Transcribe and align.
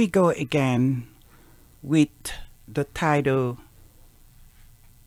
we 0.00 0.06
go 0.06 0.30
again 0.30 1.06
with 1.82 2.08
the 2.66 2.84
title 2.84 3.58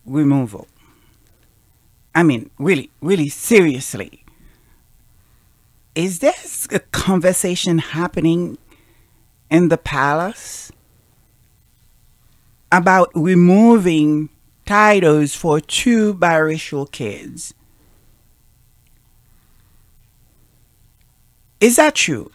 removal. 0.05 0.68
I 2.14 2.21
mean, 2.21 2.52
really, 2.59 2.91
really 3.02 3.27
seriously. 3.27 4.23
Is 5.95 6.20
there 6.20 6.36
a 6.70 6.77
conversation 6.77 7.80
happening 7.80 8.59
in 9.50 9.70
the 9.70 9.80
palace 9.80 10.72
about 12.72 13.09
removing 13.16 14.30
titles 14.67 15.34
for 15.34 15.59
two 15.59 16.14
biracial 16.14 16.86
kids? 16.91 17.55
Is 21.59 21.78
that 21.78 21.95
true? 21.95 22.30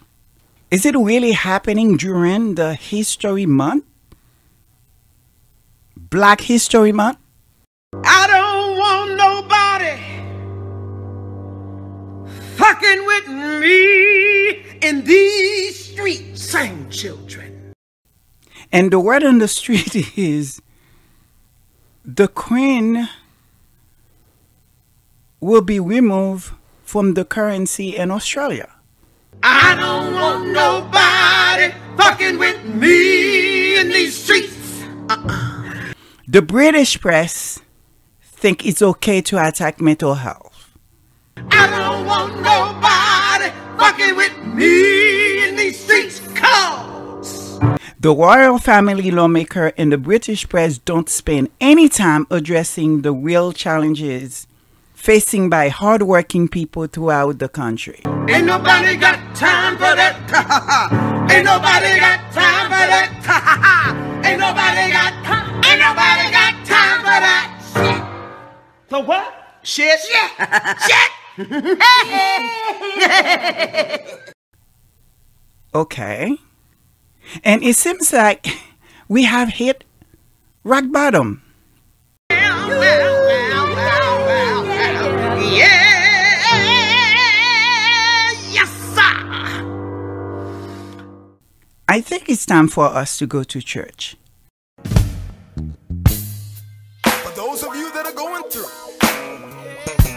Is 0.71 0.85
it 0.85 0.95
really 0.95 1.33
happening 1.33 1.97
during 1.97 2.57
the 2.57 2.75
History 2.75 3.47
Month? 3.47 3.85
Black 5.97 6.43
History 6.43 6.93
Month? 6.93 7.17
I 8.05 8.27
don't 8.29 8.77
want 8.77 9.17
nobody 9.17 9.97
fucking 12.57 13.07
with 13.07 13.29
me 13.29 14.79
in 14.87 15.05
these 15.05 15.87
streets, 15.87 16.43
same 16.43 16.91
children. 16.91 17.73
And 18.71 18.91
the 18.91 19.01
word 19.01 19.25
on 19.25 19.39
the 19.39 19.49
street 19.59 20.19
is 20.19 20.61
the 22.05 22.29
Queen 22.29 23.09
will 25.41 25.63
be 25.63 25.81
removed 25.81 26.53
from 26.85 27.15
the 27.15 27.25
currency 27.25 27.97
in 27.97 28.11
Australia. 28.11 28.69
I 29.43 29.75
don't 29.77 30.15
want 30.15 30.49
nobody 30.53 31.75
fucking 31.97 32.39
with 32.39 32.65
me 32.65 33.79
in 33.79 33.89
these 33.89 34.17
streets. 34.17 34.83
Uh-uh. 35.09 35.93
The 36.27 36.43
British 36.43 37.01
press 37.01 37.61
think 38.23 38.67
it's 38.67 38.83
okay 38.83 39.21
to 39.23 39.47
attack 39.47 39.81
mental 39.81 40.15
health. 40.15 40.77
I 41.37 41.67
don't 41.71 42.07
want 42.07 42.35
nobody 42.37 43.51
fucking 43.79 44.17
with 44.17 44.55
me 44.55 45.49
in 45.49 45.57
these 45.57 45.79
streets. 45.83 46.21
Cause 46.35 47.61
the 48.01 48.15
royal 48.15 48.59
family 48.59 49.11
lawmaker 49.11 49.73
and 49.77 49.93
the 49.93 49.99
British 49.99 50.49
press 50.49 50.79
don't 50.79 51.09
spend 51.09 51.51
any 51.61 51.89
time 51.89 52.27
addressing 52.31 53.03
the 53.03 53.13
real 53.13 53.53
challenges 53.53 54.47
facing 54.95 55.49
by 55.49 55.69
hardworking 55.69 56.49
people 56.49 56.87
throughout 56.87 57.39
the 57.39 57.49
country. 57.49 58.03
Ain't 58.29 58.45
nobody 58.45 58.95
got 58.97 59.35
time 59.35 59.77
for 59.77 59.97
that. 59.97 60.21
ain't 61.33 61.47
nobody 61.47 61.97
got 61.99 62.21
time 62.31 62.69
for 62.69 62.85
that. 62.85 63.09
ain't 64.27 64.39
nobody 64.39 64.93
got 64.93 65.17
time. 65.25 65.49
ain't 65.65 65.81
nobody 65.81 66.29
got 66.29 66.53
time 66.69 67.01
for 67.01 67.19
that. 67.25 67.49
Shit. 67.73 68.05
For 68.91 69.03
what? 69.03 69.33
Shit. 69.63 69.99
Shit. 70.85 71.11
Shit. 73.01 74.35
okay. 75.75 76.37
And 77.43 77.63
it 77.63 77.77
seems 77.77 78.13
like 78.13 78.47
we 79.09 79.25
have 79.25 79.49
hit 79.49 79.85
rock 80.65 80.85
bottom. 80.93 81.43
I 91.91 92.03
think 92.03 92.29
it's 92.29 92.45
time 92.45 92.69
for 92.69 92.85
us 92.85 93.17
to 93.17 93.27
go 93.27 93.43
to 93.45 93.63
church. 93.63 94.19
For 94.85 94.93
those 97.35 97.63
of 97.63 97.75
you 97.75 97.91
that 97.95 98.05
are 98.05 98.13
going 98.13 98.43
through, 98.51 98.67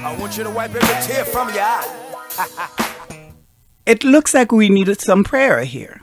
I 0.04 0.14
want 0.20 0.38
you 0.38 0.44
to 0.44 0.50
wipe 0.50 0.76
every 0.76 1.08
tear 1.08 1.24
from 1.24 1.48
your 1.54 1.64
eye. 1.64 3.32
it 3.86 4.04
looks 4.04 4.34
like 4.34 4.52
we 4.52 4.68
needed 4.68 5.00
some 5.00 5.24
prayer 5.24 5.64
here. 5.64 6.02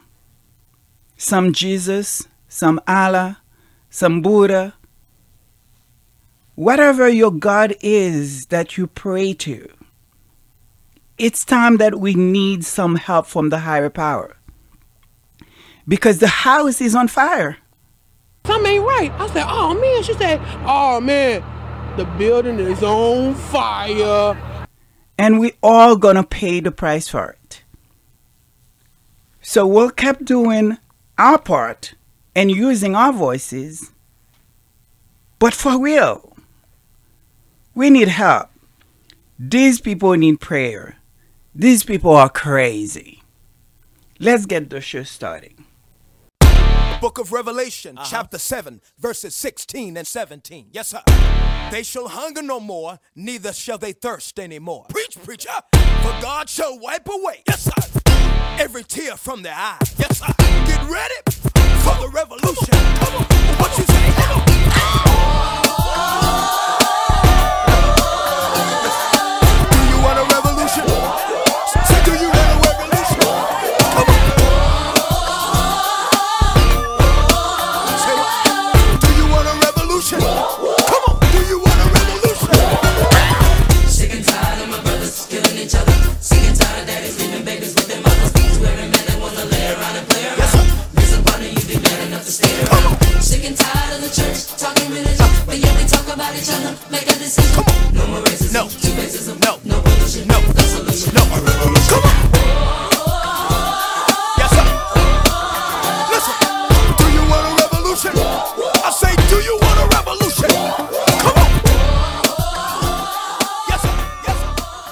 Some 1.18 1.52
Jesus, 1.52 2.26
some 2.48 2.80
Allah, 2.88 3.42
some 3.90 4.22
Buddha. 4.22 4.72
Whatever 6.54 7.10
your 7.10 7.30
God 7.30 7.74
is 7.82 8.46
that 8.46 8.78
you 8.78 8.86
pray 8.86 9.34
to, 9.34 9.68
it's 11.18 11.44
time 11.44 11.76
that 11.76 12.00
we 12.00 12.14
need 12.14 12.64
some 12.64 12.96
help 12.96 13.26
from 13.26 13.50
the 13.50 13.58
higher 13.58 13.90
power 13.90 14.37
because 15.88 16.18
the 16.18 16.28
house 16.28 16.80
is 16.82 16.94
on 16.94 17.08
fire. 17.08 17.56
Something 18.46 18.72
ain't 18.74 18.84
right. 18.84 19.10
I 19.18 19.26
said, 19.28 19.46
oh 19.48 19.74
man. 19.74 20.02
She 20.02 20.12
said, 20.12 20.40
oh 20.66 21.00
man, 21.00 21.42
the 21.96 22.04
building 22.04 22.58
is 22.58 22.82
on 22.82 23.34
fire. 23.34 24.36
And 25.16 25.40
we 25.40 25.54
all 25.62 25.96
gonna 25.96 26.22
pay 26.22 26.60
the 26.60 26.70
price 26.70 27.08
for 27.08 27.30
it. 27.30 27.62
So 29.40 29.66
we'll 29.66 29.90
keep 29.90 30.24
doing 30.24 30.76
our 31.16 31.38
part 31.38 31.94
and 32.36 32.50
using 32.50 32.94
our 32.94 33.12
voices. 33.12 33.90
But 35.38 35.54
for 35.54 35.80
real, 35.80 36.36
we 37.74 37.90
need 37.90 38.08
help. 38.08 38.50
These 39.38 39.80
people 39.80 40.12
need 40.14 40.40
prayer. 40.40 40.96
These 41.54 41.84
people 41.84 42.12
are 42.12 42.28
crazy. 42.28 43.22
Let's 44.20 44.46
get 44.46 44.68
the 44.68 44.80
show 44.80 45.04
started 45.04 45.57
book 47.00 47.18
of 47.18 47.32
Revelation, 47.32 47.96
uh-huh. 47.96 48.06
chapter 48.10 48.38
7, 48.38 48.80
verses 48.98 49.34
16 49.36 49.96
and 49.96 50.06
17. 50.06 50.68
Yes, 50.72 50.88
sir. 50.88 51.02
They 51.70 51.82
shall 51.82 52.08
hunger 52.08 52.42
no 52.42 52.60
more, 52.60 52.98
neither 53.14 53.52
shall 53.52 53.78
they 53.78 53.92
thirst 53.92 54.38
anymore. 54.38 54.86
Preach, 54.88 55.16
preacher. 55.22 55.50
For 55.72 56.14
God 56.20 56.48
shall 56.48 56.78
wipe 56.78 57.08
away, 57.08 57.42
yes, 57.46 57.64
sir, 57.64 58.02
every 58.58 58.84
tear 58.84 59.16
from 59.16 59.42
their 59.42 59.54
eye. 59.54 59.78
Yes, 59.98 60.20
sir. 60.20 60.32
Get 60.38 60.82
ready 60.88 61.14
for 61.82 61.94
the 62.00 62.10
revolution. 62.12 62.74
Come 62.96 63.14
on. 63.14 63.24
What 63.58 63.78
you 63.78 63.84
say? 63.84 64.47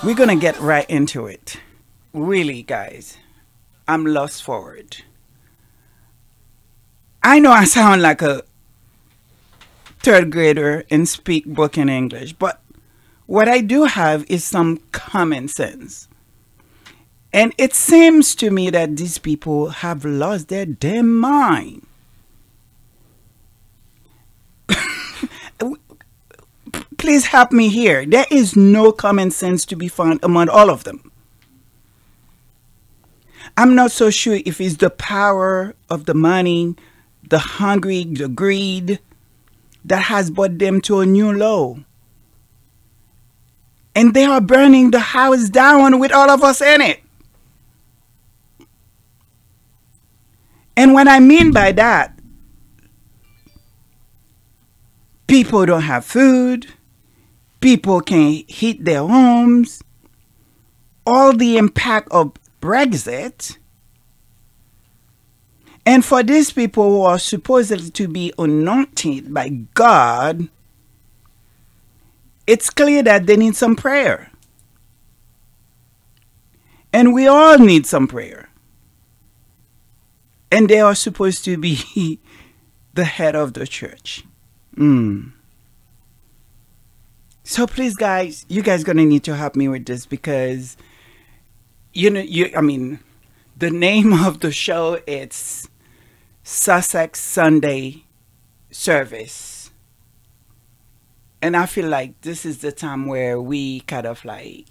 We're 0.07 0.15
going 0.15 0.29
to 0.29 0.37
get 0.37 0.61
right 0.61 0.89
into 0.89 1.27
it. 1.27 1.59
Really, 2.13 2.63
guys, 2.63 3.19
I'm 3.89 4.07
lost 4.07 4.41
for 4.41 4.61
forward. 4.61 4.99
I 7.25 7.41
know 7.41 7.51
I 7.51 7.65
sound 7.65 8.03
like 8.03 8.23
a 8.23 8.45
third 9.99 10.31
grader 10.31 10.85
and 10.93 11.09
speak 11.09 11.45
broken 11.45 11.89
English, 11.89 12.35
but 12.35 12.63
what 13.27 13.49
I 13.49 13.61
do 13.61 13.83
have 13.83 14.25
is 14.31 14.45
some 14.45 14.77
common 14.93 15.49
sense. 15.49 16.07
And 17.33 17.53
it 17.59 17.75
seems 17.75 18.37
to 18.37 18.53
me 18.53 18.71
that 18.71 18.97
these 18.97 19.19
people 19.19 19.71
have 19.71 20.05
lost 20.05 20.47
their 20.47 20.67
damn 20.67 21.19
mind. 21.19 21.85
Please 26.99 27.27
help 27.27 27.53
me 27.53 27.69
here. 27.69 28.07
There 28.07 28.27
is 28.31 28.57
no 28.57 28.93
common 28.93 29.31
sense 29.31 29.65
to 29.67 29.77
be 29.77 29.89
found 29.89 30.21
among 30.23 30.49
all 30.49 30.71
of 30.71 30.85
them. 30.85 31.13
I'm 33.57 33.75
not 33.75 33.91
so 33.91 34.11
sure 34.11 34.39
if 34.45 34.61
it's 34.61 34.77
the 34.77 34.91
power 34.91 35.75
of 35.89 36.05
the 36.07 36.15
money, 36.15 36.75
the 37.29 37.39
hungry, 37.39 38.05
the 38.05 38.29
greed 38.29 38.99
that 39.85 40.03
has 40.03 40.31
brought 40.31 40.59
them 40.59 40.81
to 40.83 41.01
a 41.01 41.07
new 41.07 41.33
low. 41.33 41.79
And 43.95 44.13
they 44.13 44.25
are 44.25 44.41
burning 44.41 44.91
the 44.91 45.01
house 45.01 45.49
down 45.49 45.99
with 45.99 46.13
all 46.13 46.29
of 46.29 46.43
us 46.43 46.61
in 46.61 46.83
it. 46.83 47.01
And 50.77 50.93
what 50.93 51.09
I 51.09 51.21
mean 51.21 51.53
by 51.53 51.73
that, 51.73 52.19
people 55.27 55.65
don't 55.65 55.83
have 55.83 56.05
food, 56.05 56.67
people 57.67 58.01
can't 58.01 58.49
heat 58.49 58.85
their 58.85 59.01
homes, 59.01 59.83
all 61.05 61.33
the 61.33 61.57
impact 61.57 62.07
of 62.13 62.33
Brexit. 62.61 63.59
And 65.85 66.05
for 66.05 66.23
these 66.23 66.53
people 66.53 66.89
who 66.89 67.03
are 67.03 67.19
supposedly 67.19 67.91
to 67.91 68.07
be 68.07 68.33
anointed 68.39 69.35
by 69.35 69.49
God, 69.75 70.49
it's 72.47 72.71
clear 72.71 73.03
that 73.03 73.27
they 73.27 73.37
need 73.37 73.57
some 73.57 73.75
prayer. 73.75 74.31
And 76.93 77.13
we 77.13 77.27
all 77.27 77.59
need 77.59 77.85
some 77.85 78.07
prayer. 78.07 78.49
And 80.53 80.69
they 80.69 80.79
are 80.79 80.95
supposed 80.95 81.45
to 81.47 81.59
be 81.59 82.21
the 82.95 83.05
head 83.05 83.35
of 83.35 83.55
the 83.55 83.67
church. 83.67 84.25
Mm. 84.77 85.33
So 87.49 87.65
please, 87.65 87.95
guys, 87.95 88.45
you 88.49 88.61
guys 88.61 88.83
gonna 88.83 89.05
need 89.05 89.23
to 89.23 89.37
help 89.37 89.55
me 89.55 89.69
with 89.69 89.87
this 89.87 90.05
because 90.05 90.77
you 91.93 92.11
know 92.11 92.19
you. 92.19 92.51
I 92.57 92.61
mean, 92.61 92.99
the 93.57 93.71
name 93.71 94.13
of 94.13 94.41
the 94.41 94.51
show 94.51 95.01
it's 95.07 95.69
Sussex 96.43 97.21
Sunday 97.21 98.03
Service, 98.73 99.71
and 101.41 101.57
I 101.57 101.67
feel 101.67 101.89
like 101.89 102.21
this 102.23 102.45
is 102.45 102.59
the 102.59 102.73
time 102.73 103.07
where 103.07 103.41
we 103.41 103.79
kind 103.83 104.09
of 104.09 104.25
like 104.25 104.65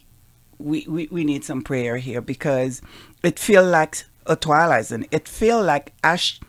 we 0.57 0.85
we, 0.85 1.07
we 1.09 1.23
need 1.23 1.45
some 1.45 1.61
prayer 1.61 1.95
here 1.95 2.19
because 2.19 2.81
it 3.23 3.39
feel 3.39 3.63
like 3.63 4.03
a 4.25 4.35
twilight 4.35 4.87
zone. 4.87 5.05
It 5.11 5.29
feel 5.29 5.63
like 5.63 5.93
Ash, 6.03 6.41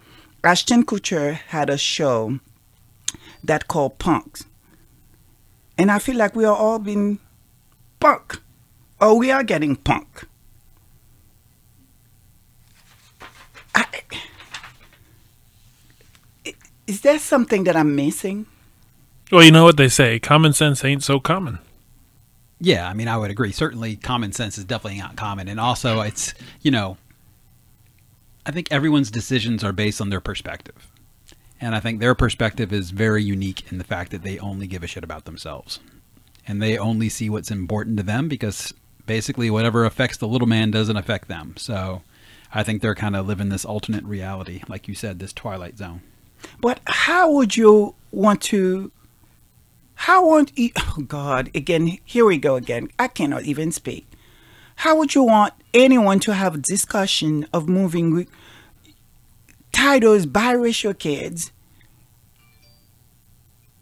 Ashton 0.43 0.85
Kutcher 0.85 1.35
had 1.35 1.71
a 1.71 1.79
show 1.79 2.41
that 3.45 3.69
called 3.69 4.01
punks. 4.01 4.45
And 5.79 5.91
I 5.91 5.99
feel 5.99 6.17
like 6.17 6.35
we 6.35 6.45
are 6.45 6.57
all 6.57 6.79
being 6.79 7.19
punk. 8.01 8.41
Or 9.01 9.19
we 9.19 9.31
are 9.31 9.45
getting 9.45 9.77
punk. 9.77 10.27
I, 13.75 13.85
is 16.87 17.03
there 17.03 17.19
something 17.19 17.65
that 17.65 17.77
I'm 17.77 17.95
missing? 17.95 18.47
Well, 19.31 19.45
you 19.45 19.51
know 19.51 19.65
what 19.65 19.77
they 19.77 19.89
say 19.89 20.19
common 20.19 20.53
sense 20.53 20.85
ain't 20.85 21.03
so 21.03 21.21
common. 21.21 21.59
Yeah, 22.59 22.89
I 22.89 22.95
mean, 22.95 23.09
I 23.09 23.19
would 23.19 23.31
agree. 23.31 23.53
Certainly, 23.53 23.97
common 23.97 24.33
sense 24.33 24.57
is 24.57 24.65
definitely 24.65 24.99
not 24.99 25.17
common. 25.17 25.47
And 25.49 25.61
also, 25.61 26.01
it's, 26.01 26.33
you 26.63 26.71
know, 26.71 26.97
I 28.47 28.51
think 28.51 28.69
everyone's 28.71 29.11
decisions 29.11 29.63
are 29.63 29.73
based 29.73 30.01
on 30.01 30.09
their 30.09 30.23
perspective. 30.23 30.91
And 31.61 31.75
I 31.75 31.81
think 31.81 32.01
their 32.01 32.15
perspective 32.15 32.73
is 32.73 32.91
very 32.91 33.23
unique 33.23 33.71
in 33.71 33.79
the 33.79 33.85
fact 33.85 34.11
that 34.11 34.23
they 34.23 34.39
only 34.39 34.67
give 34.67 34.83
a 34.83 34.87
shit 34.87 35.05
about 35.05 35.25
themselves. 35.25 35.81
And 36.47 36.63
they 36.63 36.79
only 36.79 37.09
see 37.09 37.31
what's 37.31 37.51
important 37.51 37.97
to 37.97 38.03
them 38.03 38.29
because 38.29 38.73
basically 39.07 39.51
whatever 39.51 39.85
affects 39.85 40.19
the 40.19 40.29
little 40.29 40.47
man 40.47 40.71
doesn't 40.71 40.97
affect 40.97 41.29
them. 41.29 41.55
So 41.57 42.03
I 42.53 42.63
think 42.63 42.83
they're 42.83 42.95
kind 42.95 43.17
of 43.17 43.27
living 43.27 43.49
this 43.49 43.65
alternate 43.65 44.05
reality, 44.05 44.63
like 44.69 44.89
you 44.89 44.95
said, 44.95 45.19
this 45.19 45.33
twilight 45.33 45.79
zone. 45.79 46.03
But 46.61 46.81
how 46.87 47.31
would 47.33 47.57
you 47.57 47.95
want 48.11 48.43
to? 48.43 48.93
How 49.95 50.29
would 50.31 50.53
you, 50.57 50.71
oh 50.77 51.03
God 51.07 51.51
again? 51.55 51.99
Here 52.05 52.25
we 52.25 52.39
go 52.39 52.57
again. 52.57 52.89
I 52.99 53.09
cannot 53.09 53.45
even 53.45 53.73
speak. 53.73 54.07
How 54.81 54.97
would 54.97 55.15
you 55.15 55.23
want 55.23 55.55
anyone 55.73 56.21
to 56.21 56.35
have 56.35 56.55
a 56.55 56.59
discussion 56.59 57.47
of 57.53 57.69
moving 57.69 58.27
titles 59.87 60.27
biracial 60.27 60.99
kids 60.99 61.53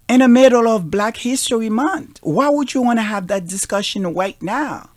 in 0.07 0.21
the 0.21 0.29
middle 0.29 0.69
of 0.69 0.91
Black 0.91 1.17
History 1.17 1.71
Month? 1.71 2.19
Why 2.23 2.51
would 2.51 2.75
you 2.75 2.83
want 2.83 2.99
to 2.99 3.03
have 3.03 3.29
that 3.29 3.49
discussion 3.49 4.13
right 4.13 4.41
now? 4.43 4.91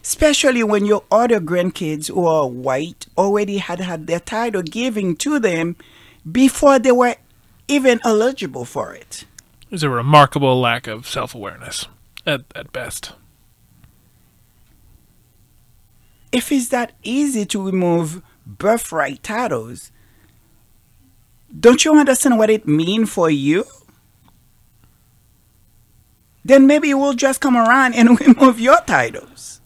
Especially 0.00 0.62
when 0.62 0.86
your 0.86 1.02
other 1.10 1.40
grandkids 1.40 2.06
who 2.06 2.26
are 2.26 2.48
white 2.48 3.06
already 3.18 3.58
had 3.58 3.80
had 3.80 4.06
their 4.06 4.20
title 4.20 4.62
given 4.62 5.16
to 5.16 5.40
them 5.40 5.74
before 6.30 6.78
they 6.78 6.92
were 6.92 7.16
even 7.66 7.98
eligible 8.04 8.64
for 8.64 8.94
it. 8.94 9.24
There's 9.68 9.82
a 9.82 9.90
remarkable 9.90 10.60
lack 10.60 10.86
of 10.86 11.08
self 11.08 11.34
awareness 11.34 11.88
at, 12.24 12.42
at 12.54 12.72
best. 12.72 13.14
If 16.30 16.52
it's 16.52 16.68
that 16.68 16.92
easy 17.02 17.44
to 17.46 17.60
remove 17.60 18.22
birthright 18.46 19.24
titles, 19.24 19.90
don't 21.58 21.84
you 21.84 21.94
understand 21.96 22.38
what 22.38 22.50
it 22.50 22.66
means 22.66 23.10
for 23.10 23.30
you? 23.30 23.64
Then 26.44 26.66
maybe 26.66 26.92
we'll 26.94 27.14
just 27.14 27.40
come 27.40 27.56
around 27.56 27.94
and 27.94 28.18
remove 28.26 28.60
your 28.60 28.80
titles. 28.82 29.60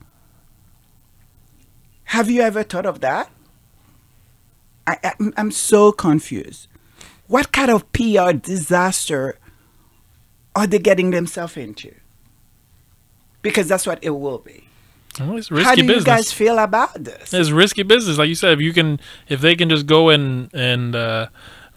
Have 2.05 2.31
you 2.31 2.43
ever 2.43 2.63
thought 2.63 2.87
of 2.87 3.01
that? 3.01 3.31
I, 4.87 4.99
I, 5.03 5.13
I'm 5.37 5.51
so 5.51 5.93
confused. 5.93 6.69
What 7.27 7.53
kind 7.53 7.71
of 7.71 7.91
PR 7.93 8.33
disaster 8.33 9.39
are 10.55 10.67
they 10.67 10.79
getting 10.79 11.11
themselves 11.11 11.57
into? 11.57 11.95
Because 13.43 13.69
that's 13.69 13.87
what 13.87 13.99
it 14.03 14.11
will 14.11 14.39
be. 14.39 14.69
Well, 15.19 15.37
it's 15.37 15.51
risky 15.51 15.65
How 15.65 15.75
do 15.75 15.83
you 15.83 15.87
business. 15.89 16.05
guys 16.05 16.33
feel 16.33 16.59
about 16.59 17.03
this? 17.03 17.33
It's 17.33 17.51
risky 17.51 17.83
business, 17.83 18.19
like 18.19 18.29
you 18.29 18.35
said. 18.35 18.53
If 18.53 18.61
you 18.61 18.73
can, 18.73 18.99
if 19.29 19.41
they 19.41 19.55
can 19.55 19.69
just 19.69 19.87
go 19.87 20.09
and 20.11 20.51
and 20.53 20.95
uh, 20.95 21.29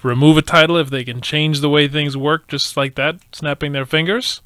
remove 0.03 0.37
a 0.37 0.41
title, 0.41 0.77
if 0.77 0.89
they 0.89 1.03
can 1.03 1.21
change 1.21 1.61
the 1.61 1.69
way 1.69 1.87
things 1.87 2.15
work, 2.17 2.47
just 2.47 2.77
like 2.77 2.95
that, 2.95 3.19
snapping 3.31 3.71
their 3.73 3.85
fingers, 3.85 4.41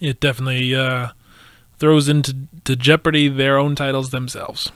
it 0.00 0.20
definitely 0.20 0.74
uh, 0.74 1.08
throws 1.78 2.08
into 2.08 2.34
to 2.64 2.76
jeopardy 2.76 3.28
their 3.28 3.58
own 3.58 3.74
titles 3.74 4.10
themselves. 4.10 4.72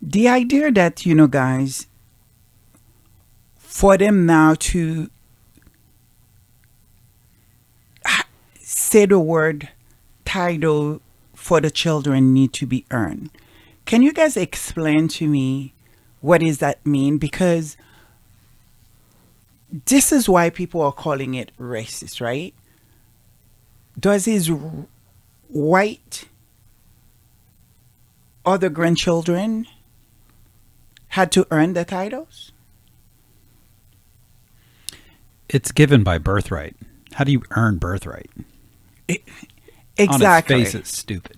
the 0.00 0.28
idea 0.28 0.70
that 0.70 1.06
you 1.06 1.14
know 1.14 1.26
guys 1.26 1.86
for 3.58 3.96
them 3.96 4.26
now 4.26 4.54
to 4.54 5.10
say 8.60 9.06
the 9.06 9.18
word 9.18 9.68
title 10.24 11.00
for 11.34 11.60
the 11.60 11.70
children 11.70 12.32
need 12.32 12.52
to 12.52 12.66
be 12.66 12.84
earned. 12.90 13.30
Can 13.84 14.02
you 14.02 14.12
guys 14.12 14.36
explain 14.36 15.08
to 15.08 15.28
me 15.28 15.74
what 16.20 16.40
does 16.40 16.58
that 16.58 16.84
mean? 16.86 17.18
Because 17.18 17.76
this 19.86 20.12
is 20.12 20.28
why 20.28 20.50
people 20.50 20.80
are 20.80 20.92
calling 20.92 21.34
it 21.34 21.50
racist 21.58 22.20
right 22.20 22.54
does 23.98 24.24
his 24.24 24.50
white 25.48 26.26
other 28.44 28.68
grandchildren 28.68 29.66
had 31.08 31.30
to 31.32 31.46
earn 31.50 31.74
the 31.74 31.84
titles? 31.84 32.52
It's 35.48 35.70
given 35.70 36.02
by 36.02 36.18
birthright. 36.18 36.76
How 37.12 37.24
do 37.24 37.32
you 37.32 37.42
earn 37.52 37.78
birthright? 37.78 38.30
Exactly. 39.96 40.54
On 40.56 40.60
its 40.62 40.72
face, 40.72 40.74
it's 40.74 40.98
stupid. 40.98 41.36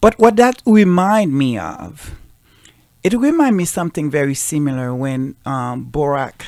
But 0.00 0.18
what 0.18 0.34
that 0.36 0.60
remind 0.66 1.32
me 1.32 1.56
of, 1.56 2.16
it 3.04 3.12
remind 3.12 3.56
me 3.56 3.64
something 3.64 4.10
very 4.10 4.34
similar 4.34 4.92
when 4.92 5.36
um, 5.46 5.86
Barack 5.92 6.42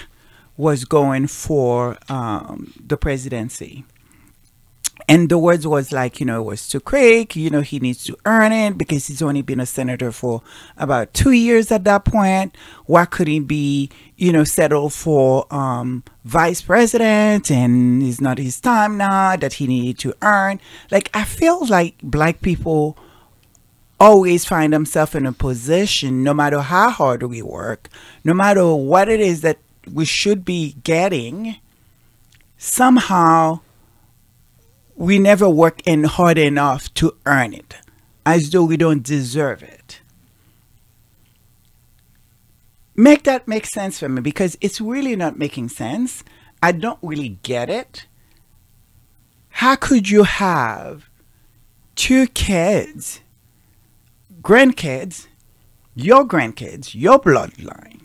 was 0.57 0.85
going 0.85 1.27
for 1.27 1.99
um, 2.09 2.73
the 2.85 2.97
presidency. 2.97 3.85
And 5.09 5.29
the 5.29 5.37
words 5.37 5.67
was 5.67 5.93
like, 5.93 6.19
you 6.19 6.25
know, 6.25 6.41
it 6.41 6.45
was 6.45 6.69
too 6.69 6.81
quick. 6.81 7.37
You 7.37 7.51
know, 7.51 7.61
he 7.61 7.79
needs 7.79 8.05
to 8.05 8.17
earn 8.25 8.53
it 8.53 8.79
because 8.79 9.07
he's 9.07 9.21
only 9.21 9.43
been 9.43 9.61
a 9.61 9.67
senator 9.67 10.11
for 10.13 10.41
about 10.79 11.13
two 11.13 11.33
years 11.33 11.71
at 11.71 11.85
that 11.85 12.05
point. 12.05 12.57
Why 12.87 13.05
could 13.05 13.29
he 13.29 13.41
be, 13.41 13.91
you 14.17 14.33
know, 14.33 14.45
settled 14.45 14.95
for 14.95 15.53
um, 15.53 16.05
vice 16.25 16.63
president 16.63 17.51
and 17.51 18.03
it's 18.03 18.21
not 18.21 18.39
his 18.39 18.61
time 18.61 18.97
now 18.97 19.37
that 19.37 19.55
he 19.55 19.67
needed 19.67 19.99
to 20.01 20.15
earn? 20.23 20.61
Like, 20.91 21.11
I 21.13 21.25
feel 21.25 21.67
like 21.67 21.97
black 22.03 22.41
people 22.41 22.97
always 24.01 24.45
find 24.45 24.73
themselves 24.73 25.15
in 25.15 25.27
a 25.27 25.33
position, 25.33 26.23
no 26.23 26.33
matter 26.33 26.61
how 26.61 26.91
hard 26.91 27.23
we 27.25 27.43
work, 27.43 27.89
no 28.23 28.33
matter 28.33 28.75
what 28.75 29.09
it 29.09 29.21
is 29.21 29.43
that 29.43 29.59
we 29.87 30.05
should 30.05 30.45
be 30.45 30.77
getting, 30.83 31.57
somehow 32.57 33.61
we 34.97 35.19
never 35.19 35.49
work 35.49 35.87
in 35.87 36.05
hard 36.05 36.39
enough 36.39 36.93
to 36.95 37.17
earn 37.27 37.53
it, 37.53 37.77
as 38.25 38.51
though 38.51 38.65
we 38.65 38.77
don't 38.77 39.03
deserve 39.03 39.63
it. 39.63 40.01
Make 42.97 43.25
that 43.25 43.49
make 43.49 43.67
sense 43.67 43.99
for 43.99 44.09
me 44.09 44.21
because 44.21 44.57
it's 44.61 44.81
really 44.81 45.17
not 45.17 45.37
making 45.39 45.69
sense. 45.69 46.23
I 46.63 46.73
don't 46.73 46.99
really 47.03 47.41
get 47.43 47.69
it. 47.69 48.07
How 49.49 49.75
could 49.77 50.09
you 50.09 50.23
have 50.23 51.09
two 51.97 52.27
kids, 52.29 53.21
grandkids, 54.41 55.27
your 55.95 56.25
grandkids, 56.25 56.95
your 56.95 57.21
bloodline, 57.21 58.04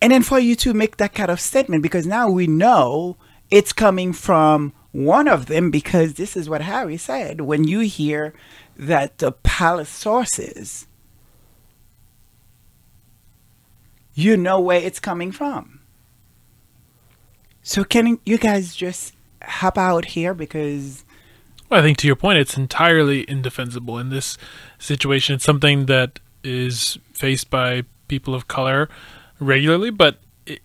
And 0.00 0.12
then 0.12 0.22
for 0.22 0.38
you 0.38 0.54
to 0.56 0.74
make 0.74 0.98
that 0.98 1.14
kind 1.14 1.30
of 1.30 1.40
statement, 1.40 1.82
because 1.82 2.06
now 2.06 2.28
we 2.28 2.46
know 2.46 3.16
it's 3.50 3.72
coming 3.72 4.12
from 4.12 4.72
one 4.92 5.28
of 5.28 5.46
them, 5.46 5.70
because 5.70 6.14
this 6.14 6.36
is 6.36 6.48
what 6.48 6.62
Harry 6.62 6.96
said. 6.96 7.42
When 7.42 7.64
you 7.64 7.80
hear 7.80 8.34
that 8.76 9.18
the 9.18 9.32
palace 9.32 9.88
sources, 9.88 10.86
you 14.14 14.36
know 14.36 14.58
where 14.60 14.80
it's 14.80 15.00
coming 15.00 15.32
from. 15.32 15.80
So 17.62 17.84
can 17.84 18.18
you 18.24 18.38
guys 18.38 18.74
just 18.74 19.14
hop 19.42 19.76
out 19.76 20.06
here 20.06 20.34
because 20.34 21.04
Well, 21.68 21.80
I 21.80 21.82
think 21.82 21.98
to 21.98 22.06
your 22.06 22.16
point, 22.16 22.38
it's 22.38 22.56
entirely 22.56 23.28
indefensible 23.28 23.98
in 23.98 24.10
this 24.10 24.38
situation. 24.78 25.34
It's 25.34 25.44
something 25.44 25.86
that 25.86 26.20
is 26.44 26.98
faced 27.12 27.50
by 27.50 27.82
people 28.08 28.34
of 28.34 28.46
color 28.46 28.88
regularly, 29.38 29.90
but 29.90 30.18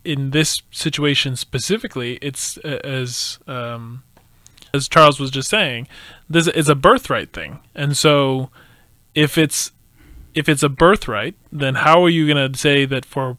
in 0.03 0.31
this 0.31 0.61
situation 0.71 1.35
specifically, 1.35 2.17
it's 2.21 2.57
uh, 2.59 2.79
as 2.83 3.39
um, 3.47 4.03
as 4.73 4.87
Charles 4.87 5.19
was 5.19 5.31
just 5.31 5.49
saying, 5.49 5.87
this 6.29 6.47
is 6.47 6.69
a 6.69 6.75
birthright 6.75 7.33
thing, 7.33 7.59
and 7.75 7.97
so 7.97 8.49
if 9.15 9.37
it's 9.37 9.71
if 10.33 10.47
it's 10.47 10.63
a 10.63 10.69
birthright, 10.69 11.35
then 11.51 11.75
how 11.75 12.03
are 12.03 12.09
you 12.09 12.31
going 12.31 12.51
to 12.51 12.57
say 12.57 12.85
that 12.85 13.05
for 13.05 13.37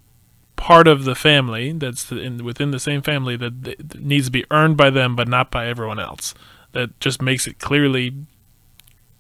part 0.57 0.87
of 0.87 1.05
the 1.05 1.15
family 1.15 1.73
that's 1.73 2.13
in, 2.13 2.45
within 2.45 2.71
the 2.71 2.79
same 2.79 3.03
family 3.03 3.37
that 3.37 3.65
th- 3.65 3.79
that 3.79 4.05
needs 4.05 4.27
to 4.27 4.31
be 4.31 4.45
earned 4.51 4.77
by 4.77 4.91
them 4.91 5.17
but 5.17 5.29
not 5.29 5.51
by 5.51 5.67
everyone 5.67 5.99
else? 5.99 6.35
That 6.73 6.99
just 7.01 7.21
makes 7.21 7.47
it 7.47 7.59
clearly 7.59 8.15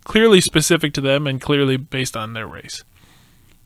clearly 0.04 0.40
specific 0.40 0.92
to 0.94 1.00
them 1.00 1.26
and 1.26 1.40
clearly 1.40 1.76
based 1.76 2.16
on 2.16 2.32
their 2.32 2.46
race. 2.46 2.82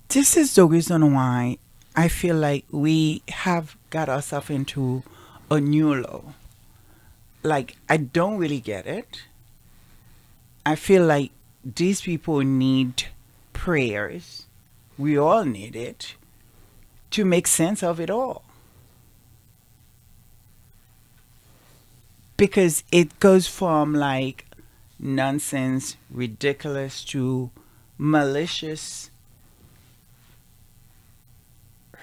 this 0.09 0.37
is 0.37 0.55
the 0.55 0.67
reason 0.67 1.15
why 1.15 1.57
I 1.97 2.09
feel 2.09 2.37
like 2.37 2.67
we 2.71 3.23
have 3.29 3.75
got 3.89 4.11
ourselves 4.11 4.51
into 4.51 5.03
a 5.51 5.59
new 5.61 5.95
low. 5.95 6.35
Like, 7.43 7.77
I 7.89 7.97
don't 7.97 8.37
really 8.37 8.61
get 8.61 8.87
it. 8.87 9.23
I 10.67 10.75
feel 10.75 11.07
like 11.07 11.31
these 11.65 12.03
people 12.03 12.41
need 12.41 13.05
prayers. 13.55 14.47
We 14.99 15.17
all 15.17 15.45
need 15.45 15.75
it 15.75 16.17
to 17.13 17.25
make 17.25 17.47
sense 17.47 17.83
of 17.83 17.99
it 17.99 18.11
all. 18.11 18.45
Because 22.37 22.85
it 22.93 23.19
goes 23.21 23.47
from 23.47 23.95
like 23.95 24.45
nonsense, 24.99 25.97
ridiculous 26.11 27.03
to 27.05 27.51
malicious 27.97 29.11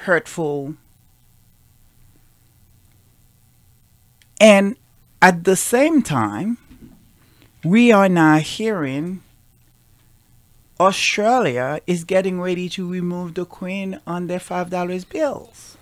hurtful. 0.04 0.76
And 4.40 4.76
at 5.22 5.44
the 5.44 5.56
same 5.56 6.02
time, 6.02 6.58
we 7.64 7.92
are 7.92 8.10
now 8.10 8.40
hearing 8.40 9.22
Australia 10.80 11.80
is 11.88 12.04
getting 12.04 12.42
ready 12.42 12.68
to 12.70 12.90
remove 12.90 13.36
the 13.36 13.46
Queen 13.46 14.00
on 14.06 14.28
their 14.28 14.40
$5 14.40 15.10
bills. 15.10 15.78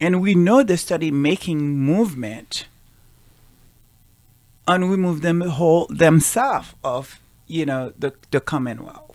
And 0.00 0.20
we 0.20 0.34
know 0.34 0.62
they 0.62 0.76
started 0.76 1.14
making 1.14 1.78
movement 1.78 2.66
and 4.68 4.90
remove 4.90 5.22
them 5.22 5.40
whole 5.40 5.86
themselves 5.86 6.74
of, 6.84 7.18
you 7.46 7.66
know, 7.66 7.92
the, 7.98 8.12
the 8.30 8.40
Commonwealth. 8.40 9.13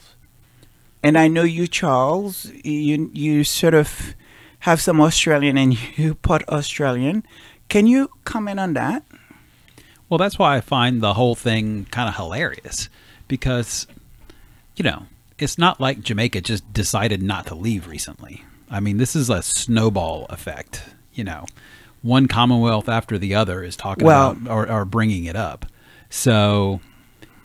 And 1.02 1.18
I 1.18 1.28
know 1.28 1.44
you, 1.44 1.68
Charles, 1.68 2.52
you 2.64 3.10
you 3.14 3.44
sort 3.44 3.74
of 3.74 4.16
have 4.60 4.82
some 4.82 5.00
Australian 5.00 5.58
and 5.58 5.98
you 5.98 6.16
put 6.16 6.48
Australian. 6.50 7.24
Can 7.70 7.88
you 7.88 8.10
comment 8.26 8.60
on 8.60 8.74
that? 8.74 9.04
Well, 10.10 10.18
that's 10.18 10.40
why 10.40 10.58
I 10.58 10.62
find 10.62 11.02
the 11.02 11.14
whole 11.14 11.36
thing 11.36 11.86
kind 11.92 12.10
of 12.10 12.16
hilarious 12.16 12.90
because, 13.28 13.86
you 14.76 14.84
know, 14.84 15.04
it's 15.38 15.58
not 15.58 15.80
like 15.80 16.02
Jamaica 16.02 16.42
just 16.42 16.72
decided 16.74 17.22
not 17.22 17.46
to 17.48 17.56
leave 17.56 17.88
recently. 17.88 18.44
I 18.72 18.80
mean, 18.80 18.98
this 18.98 19.16
is 19.16 19.30
a 19.30 19.42
snowball 19.44 20.26
effect. 20.30 20.84
You 21.14 21.24
know, 21.24 21.46
one 22.02 22.28
Commonwealth 22.28 22.90
after 22.90 23.18
the 23.18 23.36
other 23.36 23.64
is 23.64 23.76
talking 23.78 24.06
Well- 24.06 24.32
about 24.32 24.52
or, 24.52 24.70
or 24.70 24.86
bringing 24.86 25.26
it 25.26 25.36
up. 25.36 25.66
So, 26.10 26.82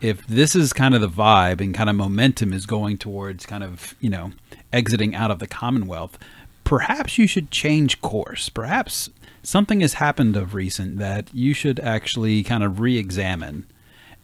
if 0.01 0.25
this 0.27 0.55
is 0.55 0.73
kind 0.73 0.93
of 0.93 1.01
the 1.01 1.09
vibe 1.09 1.61
and 1.61 1.73
kind 1.73 1.89
of 1.89 1.95
momentum 1.95 2.53
is 2.53 2.65
going 2.65 2.97
towards 2.97 3.45
kind 3.45 3.63
of, 3.63 3.95
you 3.99 4.09
know, 4.09 4.31
exiting 4.71 5.15
out 5.15 5.31
of 5.31 5.39
the 5.39 5.47
Commonwealth, 5.47 6.17
perhaps 6.63 7.17
you 7.17 7.27
should 7.27 7.51
change 7.51 8.01
course. 8.01 8.49
Perhaps 8.49 9.09
something 9.43 9.81
has 9.81 9.95
happened 9.95 10.35
of 10.35 10.53
recent 10.53 10.97
that 10.97 11.33
you 11.33 11.53
should 11.53 11.79
actually 11.79 12.43
kind 12.43 12.63
of 12.63 12.79
re 12.79 12.97
examine 12.97 13.65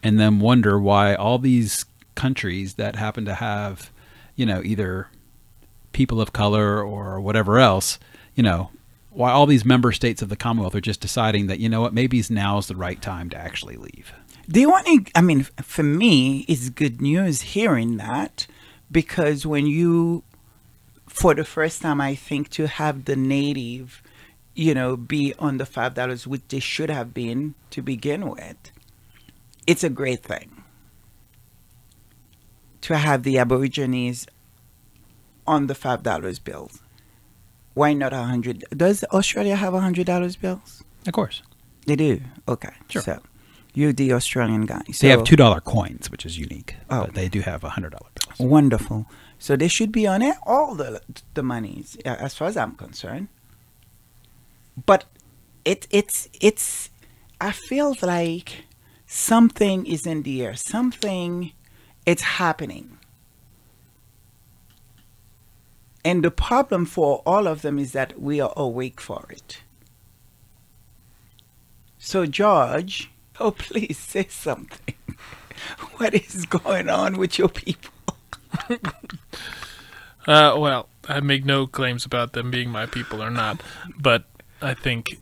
and 0.02 0.18
then 0.18 0.40
wonder 0.40 0.78
why 0.78 1.14
all 1.14 1.38
these 1.38 1.84
countries 2.14 2.74
that 2.74 2.96
happen 2.96 3.24
to 3.24 3.34
have, 3.34 3.90
you 4.36 4.44
know, 4.44 4.62
either 4.64 5.08
people 5.92 6.20
of 6.20 6.32
color 6.32 6.82
or 6.82 7.20
whatever 7.20 7.58
else, 7.58 7.98
you 8.34 8.42
know, 8.42 8.70
why 9.10 9.30
all 9.30 9.46
these 9.46 9.64
member 9.64 9.92
states 9.92 10.22
of 10.22 10.28
the 10.28 10.36
Commonwealth 10.36 10.74
are 10.74 10.80
just 10.80 11.00
deciding 11.00 11.46
that, 11.46 11.60
you 11.60 11.68
know 11.68 11.80
what, 11.80 11.92
maybe 11.94 12.22
now 12.30 12.58
is 12.58 12.66
the 12.66 12.76
right 12.76 13.00
time 13.00 13.28
to 13.30 13.36
actually 13.36 13.76
leave. 13.76 14.12
Do 14.48 14.60
you 14.60 14.70
want 14.70 14.86
to? 14.86 15.04
I 15.14 15.20
mean, 15.20 15.44
for 15.62 15.82
me, 15.82 16.40
it's 16.48 16.68
good 16.68 17.00
news 17.00 17.42
hearing 17.42 17.96
that 17.98 18.46
because 18.90 19.46
when 19.46 19.66
you, 19.66 20.24
for 21.08 21.34
the 21.34 21.44
first 21.44 21.82
time, 21.82 22.00
I 22.00 22.14
think 22.14 22.50
to 22.50 22.66
have 22.66 23.04
the 23.04 23.16
native, 23.16 24.02
you 24.54 24.74
know, 24.74 24.96
be 24.96 25.32
on 25.38 25.58
the 25.58 25.66
five 25.66 25.94
dollars, 25.94 26.26
which 26.26 26.42
they 26.48 26.58
should 26.60 26.90
have 26.90 27.14
been 27.14 27.54
to 27.70 27.82
begin 27.82 28.28
with, 28.28 28.56
it's 29.66 29.84
a 29.84 29.90
great 29.90 30.22
thing. 30.22 30.62
To 32.82 32.96
have 32.96 33.22
the 33.22 33.38
Aborigines 33.38 34.26
on 35.46 35.68
the 35.68 35.74
five 35.74 36.02
dollars 36.02 36.40
bills, 36.40 36.82
why 37.74 37.92
not 37.92 38.12
a 38.12 38.24
hundred? 38.24 38.64
Does 38.76 39.04
Australia 39.12 39.54
have 39.54 39.72
a 39.72 39.80
hundred 39.80 40.06
dollars 40.06 40.34
bills? 40.36 40.82
Of 41.06 41.12
course. 41.12 41.42
They 41.86 41.96
do. 41.96 42.20
Okay, 42.48 42.72
Sure. 42.88 43.02
So 43.02 43.20
you're 43.74 43.92
the 43.92 44.12
Australian 44.12 44.66
guy. 44.66 44.82
So, 44.92 45.06
They 45.06 45.10
have 45.10 45.24
two 45.24 45.36
dollar 45.36 45.60
coins, 45.60 46.10
which 46.10 46.26
is 46.26 46.38
unique. 46.38 46.76
Oh. 46.90 47.04
But 47.04 47.14
they 47.14 47.28
do 47.28 47.40
have 47.40 47.64
a 47.64 47.70
hundred 47.70 47.92
dollar 47.92 48.10
bills. 48.14 48.50
Wonderful. 48.50 49.06
So 49.38 49.56
they 49.56 49.68
should 49.68 49.90
be 49.90 50.06
on 50.06 50.22
it, 50.22 50.36
all 50.46 50.74
the 50.74 51.00
the 51.34 51.42
monies, 51.42 51.96
as 52.04 52.34
far 52.36 52.48
as 52.48 52.56
I'm 52.56 52.74
concerned. 52.76 53.28
But 54.86 55.04
it 55.64 55.86
it's 55.90 56.28
it's. 56.40 56.90
I 57.40 57.50
feel 57.50 57.96
like 58.02 58.64
something 59.06 59.84
is 59.84 60.06
in 60.06 60.22
the 60.22 60.44
air. 60.44 60.54
Something, 60.54 61.52
it's 62.06 62.22
happening. 62.22 62.98
And 66.04 66.24
the 66.24 66.30
problem 66.30 66.84
for 66.86 67.22
all 67.26 67.46
of 67.46 67.62
them 67.62 67.78
is 67.78 67.92
that 67.92 68.20
we 68.20 68.40
are 68.40 68.52
awake 68.56 69.00
for 69.00 69.26
it. 69.30 69.62
So 71.98 72.26
George, 72.26 73.10
oh 73.42 73.50
please 73.50 73.98
say 73.98 74.26
something. 74.28 74.94
what 75.96 76.14
is 76.14 76.46
going 76.46 76.88
on 76.88 77.18
with 77.18 77.38
your 77.38 77.48
people? 77.48 77.92
Uh, 80.24 80.54
well, 80.56 80.88
I 81.08 81.18
make 81.18 81.44
no 81.44 81.66
claims 81.66 82.04
about 82.04 82.32
them 82.32 82.50
being 82.52 82.70
my 82.70 82.86
people 82.86 83.20
or 83.20 83.28
not, 83.28 83.60
but 83.98 84.24
I 84.60 84.72
think 84.72 85.18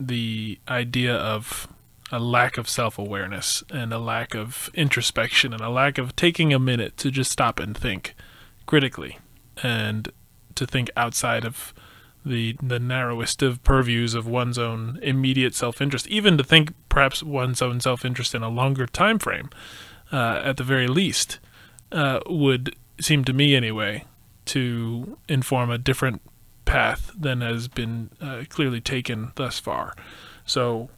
the 0.00 0.58
idea 0.68 1.14
of 1.14 1.68
a 2.10 2.18
lack 2.18 2.58
of 2.58 2.68
self 2.68 2.98
awareness 2.98 3.62
and 3.70 3.92
a 3.92 3.98
lack 3.98 4.34
of 4.34 4.68
introspection 4.74 5.52
and 5.52 5.62
a 5.62 5.68
lack 5.68 5.98
of 5.98 6.16
taking 6.16 6.52
a 6.52 6.58
minute 6.58 6.96
to 6.96 7.12
just 7.12 7.30
stop 7.30 7.60
and 7.60 7.76
think 7.76 8.14
critically 8.66 9.18
and 9.62 10.08
to 10.56 10.66
think 10.66 10.90
outside 10.96 11.44
of 11.44 11.72
the 12.24 12.56
the 12.62 12.78
narrowest 12.78 13.42
of 13.42 13.62
purviews 13.64 14.14
of 14.14 14.26
one's 14.26 14.58
own 14.58 14.98
immediate 15.02 15.54
self 15.54 15.80
interest, 15.80 16.06
even 16.08 16.36
to 16.38 16.44
think 16.44 16.72
perhaps 16.88 17.22
one's 17.22 17.62
own 17.62 17.80
self 17.80 18.04
interest 18.04 18.34
in 18.34 18.42
a 18.42 18.48
longer 18.48 18.86
time 18.86 19.18
frame, 19.18 19.50
uh, 20.12 20.40
at 20.44 20.56
the 20.56 20.64
very 20.64 20.86
least, 20.86 21.38
uh, 21.92 22.20
would 22.26 22.76
seem 23.00 23.24
to 23.24 23.32
me 23.32 23.54
anyway 23.54 24.04
to 24.46 25.16
inform 25.28 25.70
a 25.70 25.78
different 25.78 26.20
path 26.64 27.10
than 27.18 27.40
has 27.40 27.68
been 27.68 28.10
uh, 28.20 28.44
clearly 28.48 28.80
taken 28.80 29.32
thus 29.36 29.58
far. 29.58 29.94
So, 30.44 30.90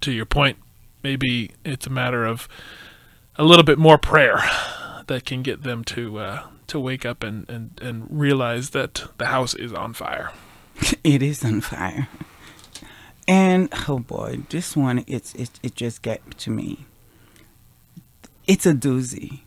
to 0.00 0.12
your 0.12 0.26
point, 0.26 0.58
maybe 1.02 1.52
it's 1.64 1.86
a 1.86 1.90
matter 1.90 2.24
of 2.24 2.48
a 3.36 3.44
little 3.44 3.64
bit 3.64 3.78
more 3.78 3.98
prayer 3.98 4.42
that 5.06 5.24
can 5.24 5.42
get 5.42 5.62
them 5.62 5.84
to 5.84 6.18
uh, 6.18 6.42
to 6.68 6.78
wake 6.78 7.04
up 7.06 7.22
and, 7.22 7.48
and, 7.48 7.80
and 7.80 8.06
realize 8.10 8.70
that 8.70 9.04
the 9.16 9.26
house 9.26 9.54
is 9.54 9.72
on 9.72 9.94
fire. 9.94 10.30
It 11.04 11.22
is 11.22 11.44
on 11.44 11.60
fire. 11.60 12.08
And 13.26 13.68
oh 13.88 13.98
boy, 13.98 14.40
this 14.48 14.76
one 14.76 15.04
it's 15.06 15.34
it 15.34 15.50
it 15.62 15.74
just 15.74 16.02
get 16.02 16.38
to 16.38 16.50
me. 16.50 16.86
It's 18.46 18.66
a 18.66 18.72
doozy. 18.72 19.42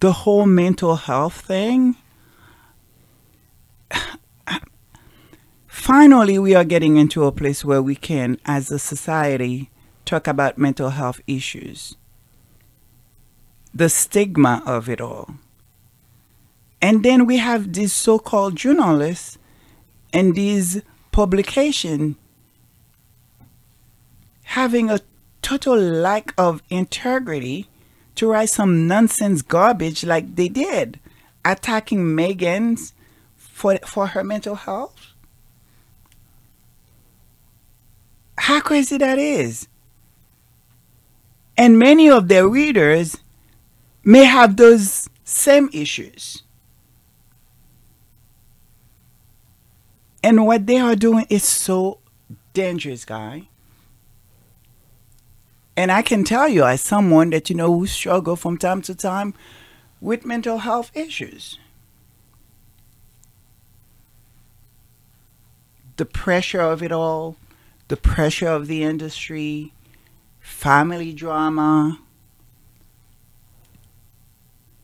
The 0.00 0.12
whole 0.12 0.46
mental 0.46 0.96
health 0.96 1.40
thing. 1.40 1.96
finally 5.66 6.38
we 6.38 6.54
are 6.54 6.64
getting 6.64 6.96
into 6.96 7.24
a 7.24 7.32
place 7.32 7.64
where 7.64 7.82
we 7.82 7.94
can, 7.94 8.38
as 8.46 8.70
a 8.70 8.78
society, 8.78 9.70
talk 10.04 10.26
about 10.26 10.56
mental 10.56 10.90
health 10.90 11.20
issues, 11.26 11.96
the 13.74 13.88
stigma 13.88 14.62
of 14.64 14.88
it 14.88 15.00
all. 15.00 15.34
And 16.80 17.02
then 17.02 17.26
we 17.26 17.38
have 17.38 17.72
these 17.72 17.92
so 17.92 18.18
called 18.18 18.56
journalists 18.56 19.38
and 20.14 20.36
these 20.36 20.80
publication 21.10 22.16
having 24.44 24.88
a 24.88 25.00
total 25.42 25.76
lack 25.76 26.32
of 26.38 26.62
integrity 26.70 27.68
to 28.14 28.28
write 28.28 28.48
some 28.48 28.86
nonsense 28.86 29.42
garbage 29.42 30.04
like 30.04 30.36
they 30.36 30.48
did, 30.48 31.00
attacking 31.44 31.98
Meghan's 31.98 32.92
for 33.36 33.76
for 33.84 34.06
her 34.08 34.22
mental 34.22 34.54
health. 34.54 35.08
How 38.38 38.60
crazy 38.60 38.98
that 38.98 39.18
is. 39.18 39.66
And 41.56 41.78
many 41.78 42.08
of 42.08 42.28
their 42.28 42.48
readers 42.48 43.16
may 44.04 44.24
have 44.24 44.56
those 44.56 45.08
same 45.24 45.68
issues. 45.72 46.43
And 50.24 50.46
what 50.46 50.66
they 50.66 50.78
are 50.78 50.96
doing 50.96 51.26
is 51.28 51.44
so 51.44 51.98
dangerous, 52.54 53.04
guy. 53.04 53.48
And 55.76 55.92
I 55.92 56.00
can 56.00 56.24
tell 56.24 56.48
you, 56.48 56.64
as 56.64 56.80
someone 56.80 57.28
that 57.28 57.50
you 57.50 57.56
know 57.56 57.70
who 57.70 57.86
struggle 57.86 58.34
from 58.34 58.56
time 58.56 58.80
to 58.82 58.94
time 58.94 59.34
with 60.00 60.24
mental 60.24 60.58
health 60.58 60.90
issues, 60.94 61.58
the 65.98 66.06
pressure 66.06 66.62
of 66.62 66.82
it 66.82 66.90
all, 66.90 67.36
the 67.88 67.96
pressure 67.98 68.48
of 68.48 68.66
the 68.66 68.82
industry, 68.82 69.74
family 70.40 71.12
drama, 71.12 71.98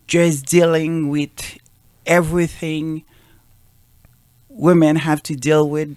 just 0.06 0.44
dealing 0.44 1.08
with 1.08 1.56
everything 2.04 3.04
women 4.60 4.96
have 4.96 5.22
to 5.22 5.34
deal 5.34 5.68
with 5.68 5.96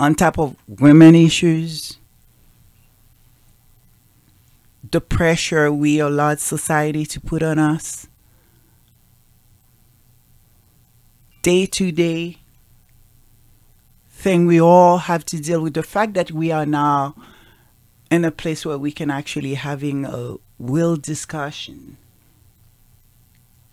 on 0.00 0.14
top 0.14 0.38
of 0.38 0.56
women 0.66 1.14
issues. 1.14 1.98
The 4.90 5.00
pressure 5.00 5.70
we 5.70 6.00
allowed 6.00 6.40
society 6.40 7.04
to 7.06 7.20
put 7.20 7.42
on 7.42 7.58
us. 7.58 8.08
Day 11.42 11.66
to 11.66 11.92
day 11.92 12.38
thing 14.10 14.46
we 14.46 14.60
all 14.60 14.98
have 14.98 15.24
to 15.26 15.40
deal 15.40 15.62
with 15.62 15.74
the 15.74 15.82
fact 15.82 16.14
that 16.14 16.30
we 16.30 16.50
are 16.50 16.66
now 16.66 17.14
in 18.10 18.24
a 18.24 18.30
place 18.30 18.66
where 18.66 18.76
we 18.76 18.92
can 18.92 19.10
actually 19.10 19.54
having 19.54 20.04
a 20.04 20.36
real 20.58 20.96
discussion. 20.96 21.96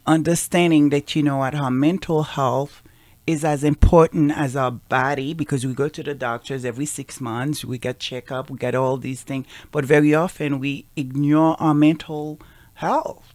Understanding 0.05 0.89
that 0.89 1.15
you 1.15 1.23
know 1.23 1.37
what 1.37 1.55
our 1.55 1.71
mental 1.71 2.23
health 2.23 2.81
is 3.27 3.43
as 3.43 3.63
important 3.63 4.31
as 4.31 4.55
our 4.55 4.71
body 4.71 5.33
because 5.33 5.65
we 5.65 5.73
go 5.73 5.89
to 5.89 6.01
the 6.01 6.15
doctors 6.15 6.63
every 6.63 6.85
six 6.85 7.21
months 7.21 7.65
we 7.65 7.77
get 7.77 7.99
checkup 7.99 8.49
we 8.49 8.57
get 8.57 8.73
all 8.73 8.97
these 8.97 9.21
things 9.21 9.45
but 9.71 9.85
very 9.85 10.15
often 10.15 10.59
we 10.59 10.85
ignore 10.95 11.55
our 11.59 11.73
mental 11.73 12.39
health. 12.77 13.33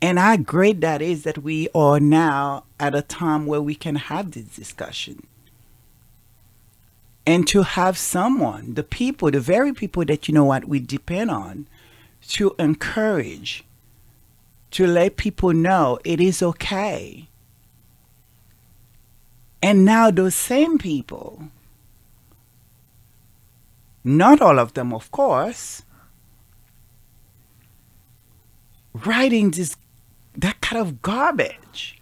And 0.00 0.18
how 0.18 0.36
great 0.36 0.80
that 0.80 1.02
is 1.02 1.24
that 1.24 1.38
we 1.38 1.68
are 1.74 1.98
now 1.98 2.64
at 2.78 2.94
a 2.94 3.02
time 3.02 3.46
where 3.46 3.60
we 3.60 3.74
can 3.74 3.96
have 3.96 4.32
this 4.32 4.44
discussion. 4.44 5.26
And 7.26 7.48
to 7.48 7.62
have 7.62 7.98
someone 7.98 8.74
the 8.74 8.84
people 8.84 9.30
the 9.32 9.40
very 9.40 9.72
people 9.72 10.04
that 10.04 10.28
you 10.28 10.34
know 10.34 10.44
what 10.44 10.66
we 10.66 10.78
depend 10.78 11.30
on 11.30 11.66
to 12.28 12.54
encourage 12.58 13.64
to 14.70 14.86
let 14.86 15.16
people 15.16 15.52
know 15.52 15.98
it 16.04 16.20
is 16.20 16.40
okay 16.40 17.28
and 19.66 19.84
now 19.84 20.12
those 20.12 20.36
same 20.36 20.78
people, 20.78 21.42
not 24.04 24.40
all 24.40 24.60
of 24.60 24.74
them, 24.74 24.94
of 24.94 25.10
course, 25.10 25.82
writing 29.04 29.50
this 29.50 29.76
that 30.36 30.60
kind 30.60 30.80
of 30.80 31.02
garbage. 31.02 31.98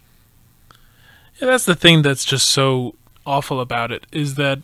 Yeah, 1.41 1.47
that's 1.47 1.65
the 1.65 1.73
thing 1.73 2.03
that's 2.03 2.23
just 2.23 2.47
so 2.49 2.93
awful 3.25 3.59
about 3.59 3.91
it 3.91 4.05
is 4.11 4.35
that 4.35 4.59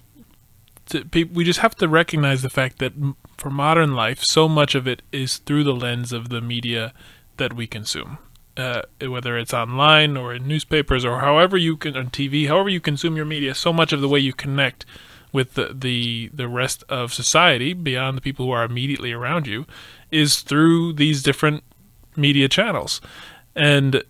we 1.33 1.43
just 1.43 1.61
have 1.61 1.73
to 1.77 1.87
recognize 1.87 2.43
the 2.43 2.51
fact 2.51 2.77
that 2.77 2.93
for 3.35 3.49
modern 3.49 3.95
life, 3.95 4.23
so 4.23 4.47
much 4.47 4.75
of 4.75 4.87
it 4.87 5.01
is 5.11 5.37
through 5.37 5.63
the 5.63 5.73
lens 5.73 6.13
of 6.13 6.29
the 6.29 6.39
media 6.39 6.93
that 7.37 7.53
we 7.53 7.65
consume. 7.65 8.19
Uh, 8.57 8.81
whether 9.07 9.37
it's 9.37 9.53
online 9.53 10.17
or 10.17 10.35
in 10.35 10.45
newspapers 10.45 11.05
or 11.05 11.19
however 11.19 11.55
you 11.55 11.77
can 11.77 11.95
on 11.95 12.09
TV, 12.09 12.47
however 12.47 12.67
you 12.67 12.81
consume 12.81 13.15
your 13.15 13.25
media, 13.25 13.55
so 13.55 13.71
much 13.71 13.93
of 13.93 14.01
the 14.01 14.09
way 14.09 14.19
you 14.19 14.33
connect 14.33 14.85
with 15.31 15.53
the, 15.53 15.73
the 15.73 16.29
the 16.33 16.47
rest 16.47 16.83
of 16.89 17.13
society 17.13 17.73
beyond 17.73 18.17
the 18.17 18.21
people 18.21 18.45
who 18.45 18.51
are 18.51 18.65
immediately 18.65 19.13
around 19.13 19.47
you 19.47 19.65
is 20.11 20.41
through 20.41 20.93
these 20.93 21.23
different 21.23 21.63
media 22.15 22.49
channels. 22.49 22.99
And 23.55 24.03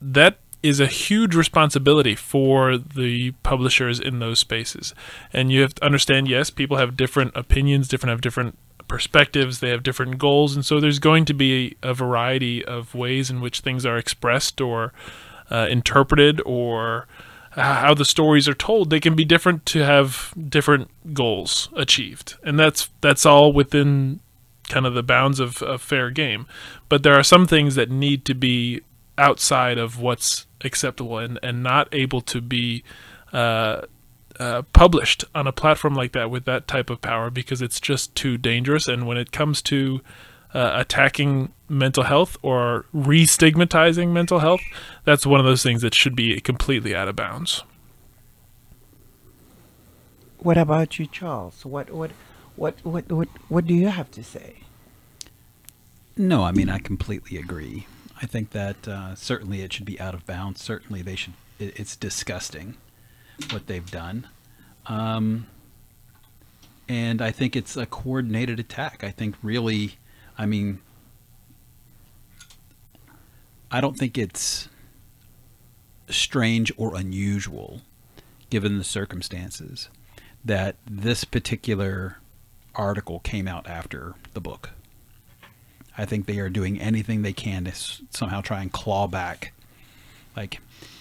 that 0.00 0.38
is 0.62 0.80
a 0.80 0.86
huge 0.86 1.34
responsibility 1.34 2.14
for 2.14 2.76
the 2.76 3.32
publishers 3.42 3.98
in 3.98 4.18
those 4.18 4.38
spaces. 4.38 4.94
And 5.32 5.50
you 5.50 5.62
have 5.62 5.74
to 5.76 5.84
understand, 5.84 6.28
yes, 6.28 6.50
people 6.50 6.76
have 6.76 6.96
different 6.96 7.32
opinions, 7.34 7.88
different 7.88 8.10
have 8.10 8.20
different 8.20 8.58
perspectives, 8.90 9.60
they 9.60 9.70
have 9.70 9.84
different 9.84 10.18
goals, 10.18 10.56
and 10.56 10.66
so 10.66 10.80
there's 10.80 10.98
going 10.98 11.24
to 11.24 11.32
be 11.32 11.76
a 11.80 11.94
variety 11.94 12.64
of 12.64 12.92
ways 12.92 13.30
in 13.30 13.40
which 13.40 13.60
things 13.60 13.86
are 13.86 13.96
expressed 13.96 14.60
or 14.60 14.92
uh, 15.48 15.68
interpreted 15.70 16.42
or 16.44 17.06
how 17.52 17.94
the 17.94 18.04
stories 18.04 18.48
are 18.48 18.54
told. 18.54 18.90
They 18.90 18.98
can 18.98 19.14
be 19.14 19.24
different 19.24 19.64
to 19.66 19.84
have 19.84 20.34
different 20.36 20.90
goals 21.14 21.68
achieved, 21.76 22.34
and 22.42 22.58
that's 22.58 22.90
that's 23.00 23.24
all 23.24 23.52
within 23.52 24.18
kind 24.68 24.86
of 24.86 24.94
the 24.94 25.04
bounds 25.04 25.38
of, 25.38 25.62
of 25.62 25.80
fair 25.80 26.10
game. 26.10 26.46
But 26.88 27.04
there 27.04 27.14
are 27.14 27.22
some 27.22 27.46
things 27.46 27.76
that 27.76 27.90
need 27.90 28.24
to 28.24 28.34
be 28.34 28.80
outside 29.16 29.78
of 29.78 30.00
what's 30.00 30.46
acceptable 30.64 31.18
and, 31.18 31.38
and 31.44 31.62
not 31.62 31.88
able 31.92 32.22
to 32.22 32.40
be 32.40 32.82
uh, 33.32 33.82
uh, 34.38 34.62
published 34.72 35.24
on 35.34 35.46
a 35.46 35.52
platform 35.52 35.94
like 35.94 36.12
that 36.12 36.30
with 36.30 36.44
that 36.44 36.68
type 36.68 36.90
of 36.90 37.02
power 37.02 37.30
because 37.30 37.60
it's 37.60 37.80
just 37.80 38.14
too 38.14 38.38
dangerous. 38.38 38.88
And 38.88 39.06
when 39.06 39.16
it 39.16 39.32
comes 39.32 39.60
to 39.62 40.00
uh, 40.54 40.72
attacking 40.74 41.52
mental 41.68 42.04
health 42.04 42.36
or 42.42 42.86
re 42.92 43.26
stigmatizing 43.26 44.12
mental 44.12 44.40
health, 44.40 44.62
that's 45.04 45.26
one 45.26 45.40
of 45.40 45.46
those 45.46 45.62
things 45.62 45.82
that 45.82 45.94
should 45.94 46.16
be 46.16 46.40
completely 46.40 46.94
out 46.94 47.08
of 47.08 47.16
bounds. 47.16 47.62
What 50.38 50.56
about 50.56 50.98
you, 50.98 51.06
Charles? 51.06 51.66
What 51.66 51.90
what 51.90 52.12
what 52.56 52.76
what 52.82 53.10
what, 53.10 53.28
what 53.48 53.66
do 53.66 53.74
you 53.74 53.88
have 53.88 54.10
to 54.12 54.24
say? 54.24 54.60
No, 56.16 56.44
I 56.44 56.52
mean 56.52 56.68
I 56.68 56.78
completely 56.78 57.36
agree. 57.36 57.86
I 58.22 58.26
think 58.26 58.50
that 58.50 58.86
uh, 58.88 59.14
certainly 59.14 59.62
it 59.62 59.72
should 59.72 59.86
be 59.86 60.00
out 60.00 60.14
of 60.14 60.26
bounds. 60.26 60.62
Certainly 60.62 61.02
they 61.02 61.16
should. 61.16 61.34
It, 61.58 61.78
it's 61.78 61.96
disgusting 61.96 62.76
what 63.50 63.66
they've 63.66 63.90
done, 63.90 64.26
um, 64.86 65.46
and 66.88 67.22
I 67.22 67.30
think 67.30 67.56
it's 67.56 67.76
a 67.76 67.86
coordinated 67.86 68.58
attack. 68.58 69.04
I 69.04 69.10
think 69.10 69.36
really, 69.42 69.96
I 70.36 70.46
mean, 70.46 70.80
I 73.70 73.80
don't 73.80 73.96
think 73.96 74.18
it's 74.18 74.68
strange 76.08 76.72
or 76.76 76.96
unusual, 76.96 77.82
given 78.50 78.78
the 78.78 78.84
circumstances, 78.84 79.88
that 80.44 80.76
this 80.84 81.24
particular 81.24 82.18
article 82.74 83.20
came 83.20 83.46
out 83.46 83.68
after 83.68 84.14
the 84.32 84.40
book. 84.40 84.70
I 85.96 86.04
think 86.04 86.26
they 86.26 86.38
are 86.38 86.48
doing 86.48 86.80
anything 86.80 87.22
they 87.22 87.32
can 87.32 87.64
to 87.66 87.72
somehow 88.10 88.40
try 88.40 88.62
and 88.62 88.72
claw 88.72 89.06
back, 89.06 89.52
like 90.36 90.60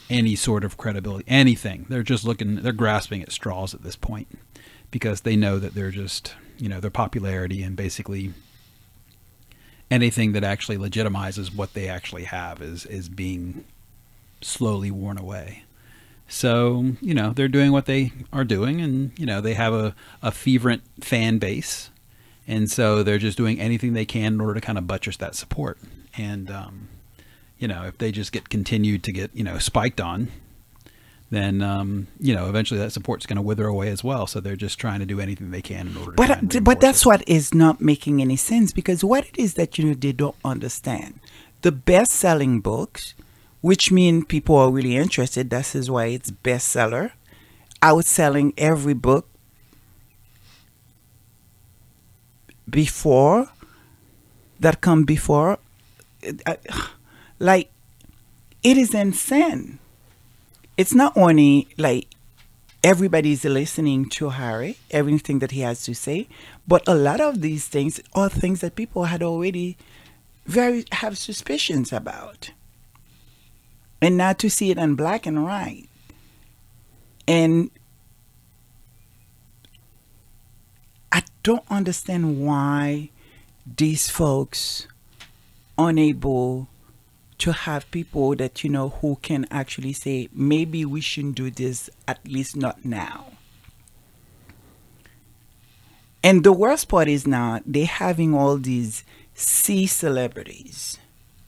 any 0.09 0.35
sort 0.35 0.63
of 0.63 0.77
credibility, 0.77 1.25
anything. 1.27 1.85
They're 1.89 2.03
just 2.03 2.25
looking, 2.25 2.55
they're 2.57 2.71
grasping 2.71 3.21
at 3.21 3.31
straws 3.31 3.73
at 3.73 3.83
this 3.83 3.95
point 3.95 4.27
because 4.91 5.21
they 5.21 5.35
know 5.35 5.59
that 5.59 5.75
they're 5.75 5.91
just, 5.91 6.33
you 6.57 6.67
know, 6.69 6.79
their 6.79 6.89
popularity 6.89 7.61
and 7.61 7.75
basically 7.75 8.33
anything 9.91 10.33
that 10.33 10.43
actually 10.43 10.77
legitimizes 10.77 11.55
what 11.55 11.73
they 11.73 11.87
actually 11.87 12.25
have 12.25 12.61
is 12.61 12.85
is 12.85 13.09
being 13.09 13.65
slowly 14.41 14.91
worn 14.91 15.17
away. 15.17 15.63
So, 16.27 16.93
you 17.01 17.13
know, 17.13 17.31
they're 17.31 17.47
doing 17.47 17.71
what 17.71 17.85
they 17.85 18.13
are 18.31 18.43
doing 18.43 18.81
and, 18.81 19.17
you 19.17 19.25
know, 19.25 19.41
they 19.41 19.55
have 19.55 19.73
a, 19.73 19.95
a 20.21 20.31
fervent 20.31 20.83
fan 21.01 21.39
base. 21.39 21.89
And 22.47 22.69
so 22.69 23.03
they're 23.03 23.17
just 23.17 23.37
doing 23.37 23.59
anything 23.59 23.93
they 23.93 24.05
can 24.05 24.33
in 24.33 24.41
order 24.41 24.55
to 24.55 24.61
kind 24.61 24.77
of 24.77 24.87
buttress 24.87 25.17
that 25.17 25.35
support. 25.35 25.79
And, 26.17 26.49
um, 26.51 26.89
you 27.59 27.67
know, 27.67 27.83
if 27.83 27.97
they 27.97 28.11
just 28.11 28.31
get 28.31 28.49
continued 28.49 29.03
to 29.03 29.11
get, 29.11 29.31
you 29.33 29.43
know, 29.43 29.57
spiked 29.59 29.99
on, 30.01 30.29
then 31.31 31.61
um, 31.61 32.07
you 32.19 32.33
know 32.33 32.49
eventually 32.49 32.79
that 32.79 32.91
support's 32.91 33.25
going 33.25 33.35
to 33.35 33.41
wither 33.41 33.67
away 33.67 33.89
as 33.89 34.03
well. 34.03 34.25
So 34.25 34.39
they're 34.39 34.55
just 34.55 34.79
trying 34.79 34.99
to 34.99 35.05
do 35.05 35.19
anything 35.19 35.51
they 35.51 35.61
can 35.61 35.87
in 35.87 35.97
order. 35.97 36.13
But 36.13 36.31
uh, 36.31 36.41
th- 36.49 36.63
but 36.63 36.79
that's 36.81 37.01
it. 37.01 37.05
what 37.05 37.27
is 37.29 37.53
not 37.53 37.81
making 37.81 38.21
any 38.21 38.35
sense 38.35 38.73
because 38.73 39.03
what 39.03 39.25
it 39.27 39.37
is 39.37 39.53
that 39.53 39.77
you 39.77 39.85
know 39.85 39.93
they 39.93 40.11
don't 40.11 40.35
understand. 40.43 41.19
The 41.61 41.71
best 41.71 42.11
selling 42.11 42.61
books, 42.61 43.13
which 43.61 43.91
mean 43.91 44.23
people 44.25 44.55
are 44.55 44.71
really 44.71 44.95
interested, 44.95 45.49
that 45.49 45.75
is 45.75 45.91
why 45.91 46.05
it's 46.05 46.31
bestseller, 46.31 47.11
outselling 47.83 48.53
every 48.57 48.93
book 48.93 49.27
before 52.69 53.49
that 54.59 54.81
come 54.81 55.03
before 55.03 55.59
it- 56.21 56.41
uh, 56.45 56.55
like 57.39 57.71
it 58.61 58.77
is 58.77 58.93
insane 58.93 59.79
it's 60.79 60.93
not 60.93 61.11
only 61.17 61.67
like 61.77 62.07
everybody's 62.83 63.43
listening 63.43 64.07
to 64.07 64.29
Harry, 64.29 64.77
everything 64.91 65.39
that 65.39 65.51
he 65.51 65.59
has 65.61 65.83
to 65.83 65.93
say, 65.93 66.27
but 66.67 66.87
a 66.87 66.95
lot 66.95 67.19
of 67.19 67.41
these 67.41 67.67
things 67.67 67.99
are 68.13 68.29
things 68.29 68.61
that 68.61 68.75
people 68.75 69.05
had 69.05 69.21
already 69.21 69.77
very 70.45 70.85
have 70.93 71.17
suspicions 71.17 71.91
about. 71.91 72.51
And 74.01 74.15
now 74.15 74.33
to 74.33 74.49
see 74.49 74.71
it 74.71 74.77
in 74.77 74.95
black 74.95 75.25
and 75.25 75.43
white. 75.43 75.89
And 77.27 77.69
I 81.11 81.23
don't 81.43 81.65
understand 81.69 82.39
why 82.39 83.09
these 83.65 84.09
folks 84.09 84.87
unable 85.77 86.69
to 87.39 87.53
have 87.53 87.89
people 87.91 88.35
that 88.35 88.63
you 88.63 88.69
know 88.69 88.89
who 88.89 89.17
can 89.21 89.47
actually 89.49 89.93
say 89.93 90.29
maybe 90.33 90.85
we 90.85 91.01
shouldn't 91.01 91.35
do 91.35 91.49
this 91.49 91.89
at 92.07 92.25
least 92.27 92.55
not 92.55 92.85
now. 92.85 93.31
And 96.21 96.43
the 96.43 96.51
worst 96.51 96.89
part 96.89 97.07
is 97.07 97.25
now 97.25 97.61
they're 97.65 97.85
having 97.85 98.35
all 98.35 98.57
these 98.57 99.03
c 99.33 99.87
celebrities 99.87 100.97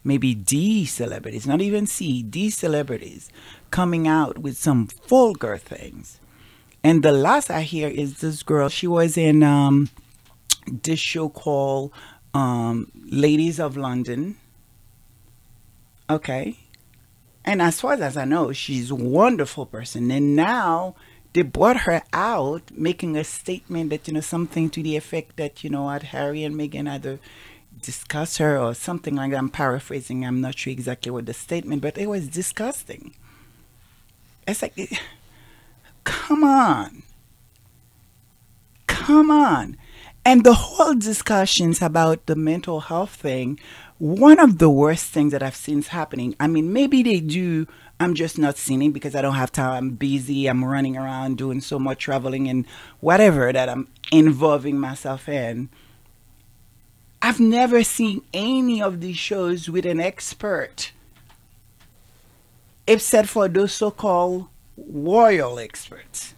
maybe 0.04 0.34
d 0.34 0.86
celebrities 0.86 1.46
not 1.46 1.62
even 1.62 1.86
c 1.86 2.24
d 2.24 2.50
celebrities 2.50 3.30
coming 3.70 4.08
out 4.08 4.38
with 4.38 4.58
some 4.58 4.88
vulgar 5.08 5.58
things. 5.58 6.20
And 6.84 7.04
the 7.04 7.12
last 7.12 7.52
i 7.52 7.62
hear 7.62 7.90
is 7.90 8.20
this 8.22 8.44
girl 8.44 8.70
she 8.70 8.88
was 8.88 9.18
in 9.18 9.44
um 9.44 9.90
this 10.68 11.00
show 11.00 11.28
called 11.28 11.92
um 12.34 12.90
ladies 12.96 13.60
of 13.60 13.76
london 13.76 14.38
Okay. 16.12 16.58
And 17.46 17.62
as 17.62 17.80
far 17.80 17.94
as 17.94 18.18
I 18.18 18.26
know, 18.26 18.52
she's 18.52 18.92
a 18.92 18.96
wonderful 18.96 19.66
person. 19.66 20.12
And 20.12 20.36
now 20.36 20.96
they 21.32 21.42
brought 21.42 21.82
her 21.82 22.04
out 22.12 22.64
making 22.72 23.16
a 23.16 23.24
statement 23.24 23.90
that, 23.92 24.08
you 24.08 24.14
know, 24.14 24.20
something 24.20 24.70
to 24.72 24.84
the 24.84 24.98
effect 24.98 25.38
that, 25.38 25.64
you 25.64 25.70
know, 25.70 25.84
what 25.84 26.04
Harry 26.04 26.44
and 26.44 26.56
Meghan 26.56 26.90
either 26.90 27.20
discuss 27.82 28.38
her 28.38 28.60
or 28.60 28.74
something 28.74 29.16
like 29.16 29.32
that. 29.32 29.38
I'm 29.38 29.50
paraphrasing. 29.50 30.26
I'm 30.26 30.42
not 30.42 30.58
sure 30.58 30.72
exactly 30.72 31.12
what 31.12 31.26
the 31.26 31.34
statement, 31.34 31.82
but 31.82 31.98
it 31.98 32.08
was 32.08 32.28
disgusting. 32.28 33.16
It's 34.46 34.62
like, 34.62 34.76
come 36.04 36.44
on. 36.44 37.04
Come 38.88 39.32
on. 39.32 39.78
And 40.26 40.44
the 40.44 40.54
whole 40.54 40.94
discussions 40.94 41.82
about 41.82 42.26
the 42.26 42.36
mental 42.36 42.82
health 42.82 43.16
thing, 43.16 43.60
one 44.02 44.40
of 44.40 44.58
the 44.58 44.68
worst 44.68 45.12
things 45.12 45.32
that 45.32 45.44
I've 45.44 45.56
seen 45.56 45.78
is 45.78 45.90
happening. 45.90 46.36
I 46.40 46.48
mean, 46.48 46.74
maybe 46.74 47.04
they 47.04 47.20
do. 47.20 47.68
I'm 48.00 48.16
just 48.16 48.40
not 48.40 48.58
seeing 48.58 48.82
it 48.82 48.94
because 48.94 49.16
I 49.16 49.22
don't 49.22 49.36
have 49.36 49.52
time. 49.52 49.74
I'm 49.74 49.90
busy. 49.92 50.48
I'm 50.48 50.66
running 50.66 50.98
around 50.98 51.38
doing 51.38 51.62
so 51.62 51.78
much 51.78 52.00
traveling 52.00 52.50
and 52.50 52.66
whatever 53.00 53.54
that 53.54 53.70
I'm 53.70 53.88
involving 54.12 54.80
myself 54.80 55.30
in. 55.30 55.70
I've 57.22 57.40
never 57.40 57.84
seen 57.84 58.24
any 58.34 58.82
of 58.82 59.02
these 59.02 59.20
shows 59.20 59.70
with 59.70 59.86
an 59.86 60.00
expert, 60.00 60.94
except 62.88 63.28
for 63.28 63.48
those 63.48 63.72
so 63.72 63.92
called 63.92 64.48
royal 64.78 65.60
experts. 65.60 66.34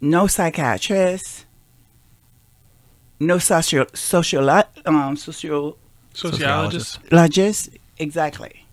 No 0.00 0.26
psychiatrist, 0.26 1.44
no 3.20 3.38
social, 3.38 3.86
social, 3.94 4.50
um, 4.84 5.16
social 5.16 5.78
Sociologist. 6.14 7.00
Lodges, 7.12 7.68
exactly. 7.98 8.64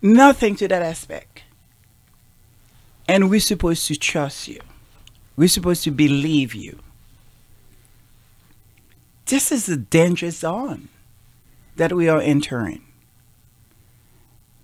Nothing 0.00 0.54
to 0.56 0.68
that 0.68 0.82
aspect. 0.82 1.42
And 3.08 3.28
we're 3.28 3.40
supposed 3.40 3.86
to 3.88 3.96
trust 3.96 4.46
you. 4.46 4.60
We're 5.36 5.48
supposed 5.48 5.82
to 5.84 5.90
believe 5.90 6.54
you. 6.54 6.78
This 9.26 9.50
is 9.50 9.68
a 9.68 9.76
dangerous 9.76 10.38
zone 10.38 10.88
that 11.76 11.92
we 11.92 12.08
are 12.08 12.20
entering. 12.20 12.84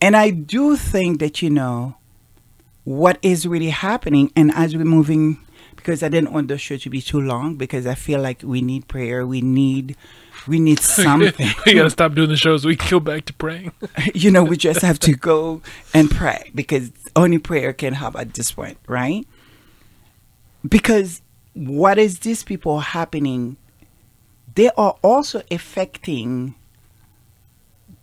And 0.01 0.17
I 0.17 0.31
do 0.31 0.77
think 0.77 1.21
that, 1.21 1.43
you 1.43 1.51
know, 1.51 1.97
what 2.85 3.19
is 3.23 3.47
really 3.47 3.71
happening, 3.71 4.31
and 4.37 4.53
as 4.53 4.77
we're 4.77 4.85
moving, 4.85 5.39
because 5.77 6.03
I 6.03 6.11
didn't 6.11 6.33
want 6.33 6.49
the 6.49 6.59
show 6.59 6.77
to 6.77 6.91
be 6.91 7.01
too 7.01 7.21
long, 7.21 7.57
because 7.57 7.87
I 7.87 7.95
feel 7.95 8.21
like 8.21 8.43
we 8.43 8.61
need 8.61 8.89
prayer, 8.89 9.27
we 9.27 9.41
need, 9.41 9.97
we 10.47 10.61
need 10.61 10.81
something. 10.81 11.49
we 11.67 11.75
gotta 11.75 11.91
stop 11.91 12.15
doing 12.15 12.29
the 12.29 12.37
shows. 12.37 12.65
We 12.65 12.77
go 12.77 13.01
back 13.01 13.25
to 13.27 13.33
praying. 13.33 13.73
you 14.15 14.31
know, 14.31 14.45
we 14.45 14.57
just 14.57 14.83
have 14.83 14.99
to 15.01 15.15
go 15.15 15.63
and 15.93 16.11
pray 16.11 16.51
because 16.55 16.91
only 17.17 17.39
prayer 17.39 17.73
can 17.73 17.95
help 17.95 18.17
at 18.17 18.35
this 18.35 18.53
point, 18.53 18.79
right? 18.87 19.27
Because 20.67 21.23
what 21.55 21.99
is 21.99 22.21
these 22.21 22.43
people 22.43 22.81
happening? 22.81 23.57
They 24.55 24.71
are 24.71 24.97
also 25.03 25.43
affecting 25.51 26.55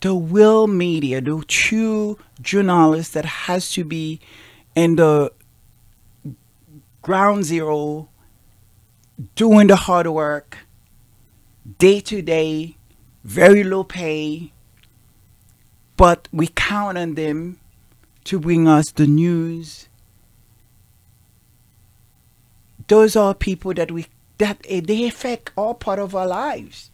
the 0.00 0.14
real 0.14 0.66
media, 0.66 1.20
the 1.20 1.44
true 1.46 2.18
journalists 2.40 3.14
that 3.14 3.24
has 3.24 3.72
to 3.72 3.84
be 3.84 4.20
in 4.74 4.96
the 4.96 5.32
ground 7.02 7.44
zero, 7.44 8.08
doing 9.34 9.68
the 9.68 9.76
hard 9.76 10.06
work, 10.08 10.58
day 11.78 12.00
to 12.00 12.22
day, 12.22 12.76
very 13.24 13.62
low 13.64 13.84
pay, 13.84 14.52
but 15.96 16.28
we 16.32 16.48
count 16.48 16.98
on 16.98 17.14
them 17.14 17.58
to 18.24 18.38
bring 18.38 18.66
us 18.68 18.90
the 18.92 19.06
news. 19.06 19.88
Those 22.88 23.16
are 23.16 23.34
people 23.34 23.74
that 23.74 23.90
we 23.90 24.06
that 24.38 24.64
eh, 24.68 24.80
they 24.84 25.06
affect 25.06 25.52
all 25.56 25.74
part 25.74 25.98
of 25.98 26.16
our 26.16 26.26
lives, 26.26 26.90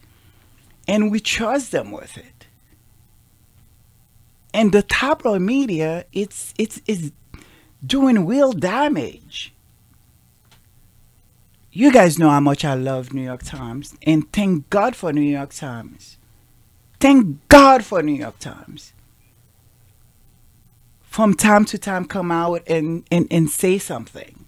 and 0.87 1.11
we 1.11 1.19
trust 1.19 1.71
them 1.71 1.91
with 1.91 2.17
it. 2.17 2.47
And 4.53 4.71
the 4.71 4.83
tabloid 4.83 5.41
media, 5.41 6.05
it's 6.13 6.53
it's 6.57 6.81
it's 6.85 7.11
doing 7.85 8.25
real 8.25 8.53
damage. 8.53 9.53
You 11.71 11.91
guys 11.91 12.17
know 12.17 12.31
how 12.31 12.39
much 12.39 12.65
I 12.65 12.73
love 12.73 13.13
New 13.13 13.21
York 13.21 13.43
Times, 13.43 13.95
and 14.01 14.31
thank 14.33 14.71
God 14.71 14.95
for 14.95 15.13
New 15.13 15.21
York 15.21 15.53
Times. 15.53 16.17
Thank 16.99 17.47
God 17.47 17.85
for 17.85 18.01
New 18.01 18.13
York 18.13 18.39
Times. 18.39 18.93
From 21.03 21.35
time 21.35 21.65
to 21.65 21.77
time, 21.77 22.05
come 22.05 22.31
out 22.31 22.63
and, 22.67 23.03
and, 23.11 23.27
and 23.29 23.51
say 23.51 23.77
something. 23.77 24.45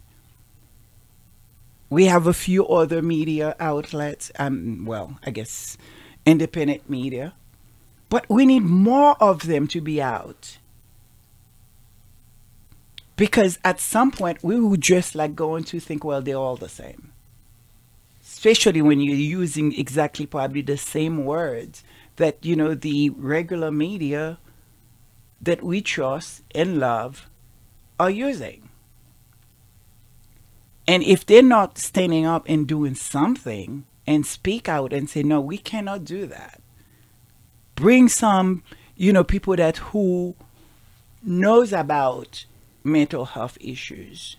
We 1.91 2.05
have 2.05 2.25
a 2.25 2.34
few 2.34 2.65
other 2.67 3.03
media 3.03 3.55
outlets, 3.60 4.31
um, 4.39 4.86
well, 4.86 5.19
I 5.23 5.29
guess 5.29 5.77
independent 6.25 6.89
media, 6.89 7.36
but 8.10 8.27
we 8.29 8.47
need 8.47 8.63
more 8.63 9.15
of 9.21 9.45
them 9.45 9.67
to 9.67 9.81
be 9.81 10.01
out. 10.01 10.57
Because 13.21 13.60
at 13.63 13.79
some 13.79 14.10
point, 14.10 14.43
we 14.43 14.60
would 14.60 14.81
just 14.81 15.13
like 15.13 15.36
going 15.36 15.63
to 15.65 15.79
think, 15.79 16.03
well, 16.03 16.23
they're 16.23 16.36
all 16.36 16.55
the 16.55 16.67
same. 16.67 17.12
Especially 18.19 18.81
when 18.81 18.99
you're 18.99 19.15
using 19.15 19.77
exactly 19.77 20.25
probably 20.25 20.63
the 20.63 20.75
same 20.75 21.23
words 21.23 21.84
that, 22.15 22.43
you 22.43 22.55
know, 22.55 22.73
the 22.73 23.12
regular 23.12 23.69
media 23.69 24.39
that 25.39 25.62
we 25.62 25.81
trust 25.81 26.41
and 26.55 26.79
love 26.79 27.29
are 27.99 28.10
using. 28.10 28.69
And 30.88 31.03
if 31.03 31.23
they're 31.23 31.43
not 31.43 31.77
standing 31.77 32.25
up 32.25 32.43
and 32.47 32.65
doing 32.65 32.95
something 32.95 33.86
and 34.07 34.25
speak 34.25 34.67
out 34.67 34.91
and 34.91 35.07
say, 35.07 35.21
no, 35.21 35.39
we 35.39 35.60
cannot 35.60 36.05
do 36.05 36.25
that. 36.25 36.60
Bring 37.75 38.07
some, 38.07 38.63
you 38.95 39.13
know, 39.13 39.23
people 39.23 39.55
that 39.57 39.77
who 39.77 40.34
knows 41.23 41.71
about 41.71 42.45
mental 42.84 43.26
health 43.26 43.58
issues 43.62 44.38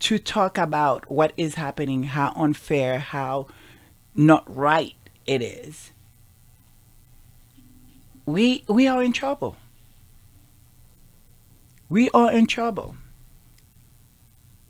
to 0.00 0.18
talk 0.18 0.58
about 0.58 1.10
what 1.10 1.32
is 1.36 1.56
happening, 1.56 2.04
how 2.04 2.32
unfair, 2.36 2.98
how 2.98 3.46
not 4.14 4.44
right 4.54 4.94
it 5.26 5.42
is. 5.42 5.92
We 8.26 8.64
we 8.68 8.86
are 8.86 9.02
in 9.02 9.12
trouble. 9.12 9.56
we 11.88 12.10
are 12.10 12.30
in 12.32 12.46
trouble. 12.46 12.96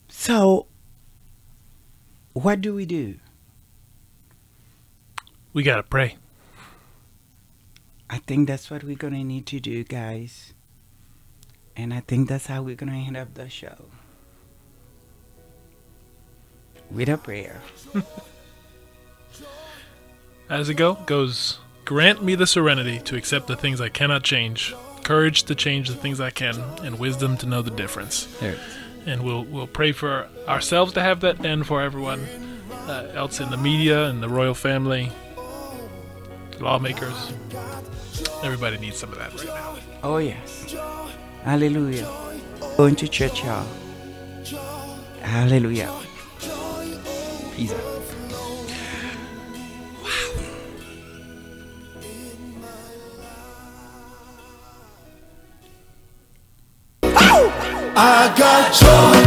So, 0.08 0.66
what 2.32 2.60
do 2.60 2.74
we 2.74 2.86
do? 2.86 3.16
We 5.52 5.62
gotta 5.62 5.82
pray. 5.82 6.16
I 8.10 8.18
think 8.18 8.48
that's 8.48 8.70
what 8.70 8.84
we're 8.84 8.96
going 8.96 9.12
to 9.14 9.24
need 9.24 9.46
to 9.46 9.60
do, 9.60 9.84
guys. 9.84 10.54
And 11.78 11.94
I 11.94 12.00
think 12.00 12.28
that's 12.28 12.46
how 12.46 12.62
we're 12.62 12.74
going 12.74 12.90
to 12.90 12.98
end 12.98 13.16
up 13.16 13.34
the 13.34 13.48
show. 13.48 13.86
With 16.90 17.08
a 17.08 17.16
prayer. 17.16 17.60
As 20.50 20.68
it 20.68 20.74
go 20.74 20.94
goes, 21.06 21.60
grant 21.84 22.24
me 22.24 22.34
the 22.34 22.48
serenity 22.48 22.98
to 23.00 23.14
accept 23.16 23.46
the 23.46 23.54
things 23.54 23.80
I 23.80 23.90
cannot 23.90 24.24
change, 24.24 24.74
courage 25.04 25.44
to 25.44 25.54
change 25.54 25.88
the 25.88 25.94
things 25.94 26.20
I 26.20 26.30
can, 26.30 26.58
and 26.82 26.98
wisdom 26.98 27.36
to 27.38 27.46
know 27.46 27.62
the 27.62 27.70
difference. 27.70 28.26
And 29.06 29.22
we'll 29.22 29.44
we'll 29.44 29.66
pray 29.66 29.92
for 29.92 30.28
ourselves 30.48 30.94
to 30.94 31.02
have 31.02 31.20
that, 31.20 31.44
and 31.44 31.66
for 31.66 31.80
everyone 31.80 32.26
uh, 32.88 33.12
else 33.14 33.38
in 33.40 33.50
the 33.50 33.56
media 33.56 34.06
and 34.06 34.22
the 34.22 34.28
royal 34.28 34.54
family, 34.54 35.12
lawmakers. 36.58 37.32
Everybody 38.42 38.78
needs 38.78 38.96
some 38.96 39.12
of 39.12 39.18
that 39.18 39.34
right 39.34 39.46
now. 39.46 39.76
Oh, 40.02 40.16
yes. 40.18 40.74
Hallelujah. 41.44 42.08
Going 42.76 42.96
to 42.96 43.08
church, 43.08 43.44
y'all. 43.44 43.66
Hallelujah. 45.22 45.92
Peace 47.54 47.72
out. 47.72 47.98
I 58.00 58.32
got 58.38 58.72
joy 58.72 59.17